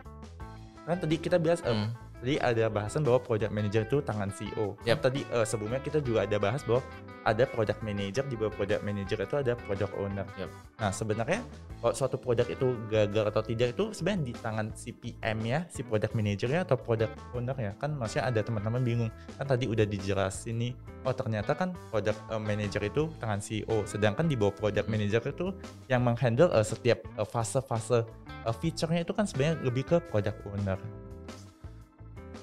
kan 0.83 1.00
tadi 1.00 1.15
kita 1.15 1.39
bahas 1.39 1.63
Hmm. 1.63 1.95
Tadi 2.19 2.35
ada 2.38 2.67
bahasan 2.67 3.01
bahwa 3.07 3.19
product 3.23 3.51
manager 3.51 3.83
itu 3.88 3.97
tangan 4.03 4.29
CEO. 4.35 4.75
Kan 4.83 4.88
Yap. 4.88 4.99
tadi 4.99 5.23
eh, 5.23 5.45
sebelumnya 5.47 5.79
kita 5.79 6.03
juga 6.03 6.27
ada 6.27 6.38
bahas 6.38 6.61
bahwa 6.67 6.83
ada 7.27 7.43
product 7.47 7.81
manager 7.83 8.23
di 8.27 8.35
bawah 8.39 8.53
product 8.55 8.81
manager 8.83 9.17
itu 9.23 9.35
ada 9.39 9.53
product 9.55 9.93
owner. 9.99 10.27
Yap. 10.39 10.51
Nah, 10.79 10.91
sebenarnya 10.91 11.39
kalau 11.79 11.93
suatu 11.95 12.19
produk 12.19 12.47
itu 12.47 12.75
gagal 12.91 13.23
atau 13.31 13.41
tidak 13.43 13.67
itu 13.75 13.85
sebenarnya 13.96 14.22
di 14.27 14.33
tangan 14.35 14.67
si 14.75 14.89
PM 14.91 15.37
ya, 15.48 15.59
si 15.72 15.81
product 15.83 16.11
manager-nya 16.11 16.67
atau 16.67 16.75
product 16.75 17.15
owner 17.31 17.55
ya. 17.55 17.72
Kan 17.79 17.96
maksudnya 17.96 18.27
ada 18.27 18.39
teman-teman 18.44 18.81
bingung. 18.83 19.11
Kan 19.39 19.46
tadi 19.48 19.65
udah 19.67 19.87
dijelasin 19.87 20.59
nih, 20.59 20.72
oh 21.07 21.15
ternyata 21.15 21.55
kan 21.55 21.72
product 21.87 22.20
eh, 22.31 22.41
manager 22.41 22.81
itu 22.83 23.03
tangan 23.20 23.39
CEO, 23.39 23.87
sedangkan 23.87 24.27
di 24.27 24.35
bawah 24.35 24.55
product 24.55 24.87
manager 24.91 25.24
itu 25.24 25.48
yang 25.87 26.03
menghandle 26.03 26.51
eh, 26.51 26.65
setiap 26.67 27.00
fase-fase 27.24 28.03
eh, 28.44 28.55
feature-nya 28.59 29.07
itu 29.07 29.15
kan 29.15 29.24
sebenarnya 29.24 29.55
lebih 29.63 29.83
ke 29.87 29.98
product 30.11 30.44
owner. 30.51 30.79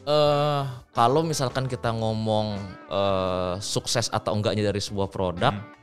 Eh 0.07 0.62
kalau 0.95 1.27
misalkan 1.27 1.66
kita 1.66 1.90
ngomong 1.90 2.55
eh, 2.87 3.55
sukses 3.59 4.07
atau 4.09 4.38
enggaknya 4.38 4.71
dari 4.71 4.79
sebuah 4.79 5.11
produk, 5.11 5.51
Hmm. 5.51 5.75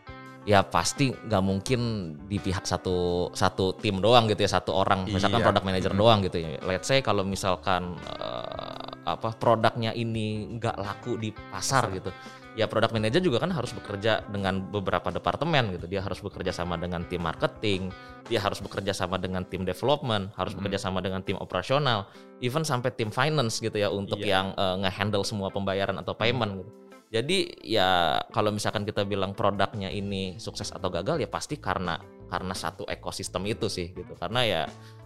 ya 0.43 0.63
pasti 0.63 1.11
nggak 1.11 1.43
mungkin 1.43 1.79
di 2.27 2.39
pihak 2.39 2.63
satu 2.63 3.27
satu 3.31 3.75
tim 3.75 3.99
doang 3.99 4.27
gitu 4.27 4.43
ya 4.43 4.51
satu 4.51 4.71
orang, 4.75 5.03
misalkan 5.07 5.39
Iya. 5.39 5.47
product 5.47 5.65
manager 5.67 5.91
Hmm. 5.91 5.99
doang 5.99 6.19
gitu 6.23 6.37
ya. 6.39 6.55
Let's 6.63 6.87
say 6.87 7.03
kalau 7.03 7.27
misalkan 7.27 7.99
eh, 7.99 8.87
apa 9.03 9.35
produknya 9.35 9.91
ini 9.91 10.55
nggak 10.55 10.79
laku 10.79 11.19
di 11.19 11.35
pasar 11.35 11.91
gitu, 11.91 12.07
ya 12.53 12.69
product 12.69 12.93
manager 12.93 13.21
juga 13.21 13.41
kan 13.41 13.49
harus 13.49 13.73
bekerja 13.73 14.21
dengan 14.29 14.61
beberapa 14.69 15.09
departemen 15.09 15.73
gitu. 15.77 15.89
Dia 15.89 16.05
harus 16.05 16.21
bekerja 16.21 16.53
sama 16.53 16.77
dengan 16.77 17.01
tim 17.09 17.21
marketing, 17.21 17.89
dia 18.29 18.39
harus 18.39 18.61
bekerja 18.61 18.93
sama 18.93 19.17
dengan 19.17 19.41
tim 19.45 19.65
development, 19.65 20.33
harus 20.37 20.53
Hmm. 20.53 20.61
bekerja 20.61 20.79
sama 20.89 21.01
dengan 21.01 21.25
tim 21.25 21.37
operasional, 21.41 22.05
even 22.45 22.61
sampai 22.61 22.93
tim 22.93 23.09
finance 23.09 23.57
gitu 23.57 23.73
ya 23.73 23.89
untuk 23.89 24.21
Iya. 24.21 24.27
yang 24.29 24.47
eh, 24.53 24.75
nge-handle 24.85 25.25
semua 25.25 25.49
pembayaran 25.49 25.97
atau 25.97 26.13
payment 26.13 26.61
gitu. 26.61 26.71
Jadi 27.13 27.61
ya 27.61 28.17
kalau 28.33 28.49
misalkan 28.49 28.89
kita 28.89 29.05
bilang 29.05 29.37
produknya 29.37 29.93
ini 29.93 30.41
sukses 30.41 30.73
atau 30.73 30.89
gagal 30.89 31.21
ya 31.21 31.29
pasti 31.29 31.61
karena 31.61 32.01
karena 32.25 32.57
satu 32.57 32.89
ekosistem 32.89 33.45
itu 33.45 33.69
sih 33.69 33.93
gitu. 33.93 34.17
Karena 34.17 34.41
ya 34.41 34.61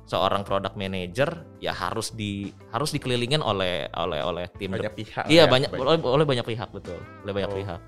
seorang 0.08 0.48
product 0.48 0.80
manager 0.80 1.44
ya 1.60 1.76
harus 1.76 2.16
di 2.16 2.48
harus 2.72 2.96
dikelilingin 2.96 3.44
oleh 3.44 3.92
oleh 3.92 4.24
oleh 4.24 4.46
tim 4.56 4.72
Banyak 4.72 4.96
pihak. 4.96 5.26
Iya 5.28 5.46
ya, 5.46 5.52
banyak 5.52 5.70
oleh, 5.76 6.00
oleh 6.00 6.26
banyak 6.26 6.46
pihak 6.48 6.72
betul, 6.72 6.98
oleh 7.28 7.34
banyak 7.36 7.52
Oke. 7.52 7.60
pihak. 7.60 7.80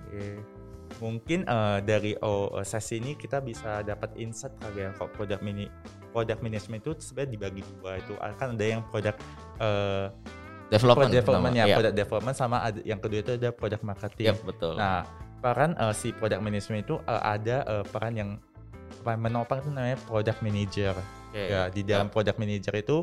Mungkin 1.00 1.48
eh, 1.48 1.80
dari 1.88 2.12
oh, 2.20 2.60
eh, 2.60 2.68
sesi 2.68 3.00
ini 3.00 3.16
kita 3.16 3.40
bisa 3.40 3.88
dapat 3.88 4.20
insight 4.20 4.52
kali 4.60 4.84
ya 4.84 4.92
kalau 5.00 5.08
product 5.16 5.40
mini 5.40 5.72
product 6.12 6.44
management 6.44 6.84
itu 6.84 6.92
sebenarnya 7.00 7.32
dibagi 7.40 7.62
dua 7.80 8.04
itu 8.04 8.14
akan 8.20 8.60
ada 8.60 8.66
yang 8.68 8.82
product 8.92 9.20
eh, 9.64 10.12
Development, 10.70 11.10
product 11.10 11.18
development 11.26 11.56
ya, 11.58 11.66
iya. 11.66 11.76
product 11.82 11.96
development 11.98 12.36
sama 12.38 12.58
ada, 12.62 12.80
yang 12.86 13.02
kedua 13.02 13.20
itu 13.26 13.32
ada 13.42 13.50
product 13.50 13.82
marketing. 13.82 14.28
Yap, 14.30 14.38
betul. 14.46 14.78
Nah, 14.78 15.02
peran 15.42 15.74
eh, 15.74 15.94
si 15.98 16.14
product 16.14 16.42
management 16.46 16.86
itu 16.86 16.96
eh, 17.10 17.22
ada 17.26 17.58
eh, 17.66 17.84
peran 17.90 18.14
yang 18.14 18.30
menopang 19.04 19.64
itu 19.64 19.70
namanya 19.72 19.98
product 20.06 20.40
manager. 20.44 20.96
Oke. 21.30 21.44
Ya, 21.46 21.70
di 21.70 21.82
dalam 21.86 22.08
product 22.10 22.38
manager 22.42 22.74
itu 22.78 22.98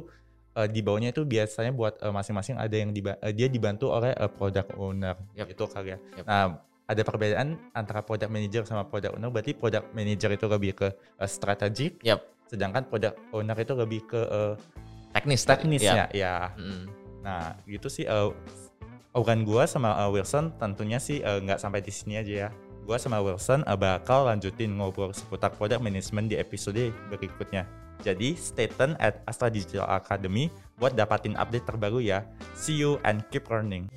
eh, 0.57 0.69
di 0.69 0.81
bawahnya 0.83 1.15
itu 1.15 1.23
biasanya 1.23 1.73
buat 1.73 2.01
eh, 2.01 2.13
masing-masing 2.13 2.57
ada 2.59 2.77
yang 2.77 2.91
diba- 2.91 3.19
eh, 3.21 3.33
dia 3.33 3.47
dibantu 3.47 3.93
oleh 3.93 4.13
eh, 4.17 4.31
product 4.31 4.75
owner. 4.77 5.17
Yap. 5.37 5.47
Itu 5.53 5.65
kali 5.71 5.95
ya. 5.95 5.99
Yap. 6.21 6.25
Nah, 6.27 6.47
ada 6.87 7.03
perbedaan 7.03 7.59
antara 7.75 8.01
product 8.03 8.31
manager 8.31 8.63
sama 8.63 8.87
product 8.87 9.19
owner. 9.19 9.31
Berarti 9.31 9.59
product 9.59 9.91
manager 9.91 10.31
itu 10.35 10.47
lebih 10.47 10.73
ke 10.75 10.89
eh, 10.95 11.31
strategic, 11.31 12.03
Yap. 12.03 12.23
sedangkan 12.47 12.87
product 12.87 13.19
owner 13.35 13.57
itu 13.59 13.75
lebih 13.75 14.01
ke 14.07 14.21
eh, 14.23 14.55
teknis 15.17 15.43
teknisnya. 15.49 16.07
ya. 16.13 16.53
Ya. 16.53 16.61
Mm. 16.61 16.85
Nah, 17.27 17.59
gitu 17.67 17.91
sih 17.91 18.07
uh, 18.07 18.31
Ogan 19.17 19.43
gua 19.49 19.65
sama 19.65 19.97
uh, 19.97 20.13
Wilson 20.13 20.53
tentunya 20.61 21.01
sih 21.01 21.25
uh, 21.25 21.41
nggak 21.43 21.57
sampai 21.59 21.81
di 21.81 21.89
sini 21.91 22.21
aja 22.21 22.47
ya. 22.47 22.49
Gua 22.87 23.03
sama 23.03 23.18
Wilson 23.18 23.66
uh, 23.66 23.75
bakal 23.75 24.31
lanjutin 24.31 24.79
ngobrol 24.79 25.11
seputar 25.11 25.51
product 25.51 25.83
management 25.83 26.31
di 26.31 26.38
episode 26.38 26.94
berikutnya. 27.11 27.66
Jadi 28.07 28.38
stay 28.38 28.70
tune 28.70 28.94
at 29.03 29.27
Astra 29.27 29.51
Digital 29.51 29.90
Academy 29.90 30.46
buat 30.79 30.94
dapatin 30.94 31.35
update 31.35 31.66
terbaru 31.66 31.99
ya. 31.99 32.22
See 32.55 32.79
you 32.79 33.03
and 33.03 33.27
keep 33.35 33.51
learning. 33.51 33.90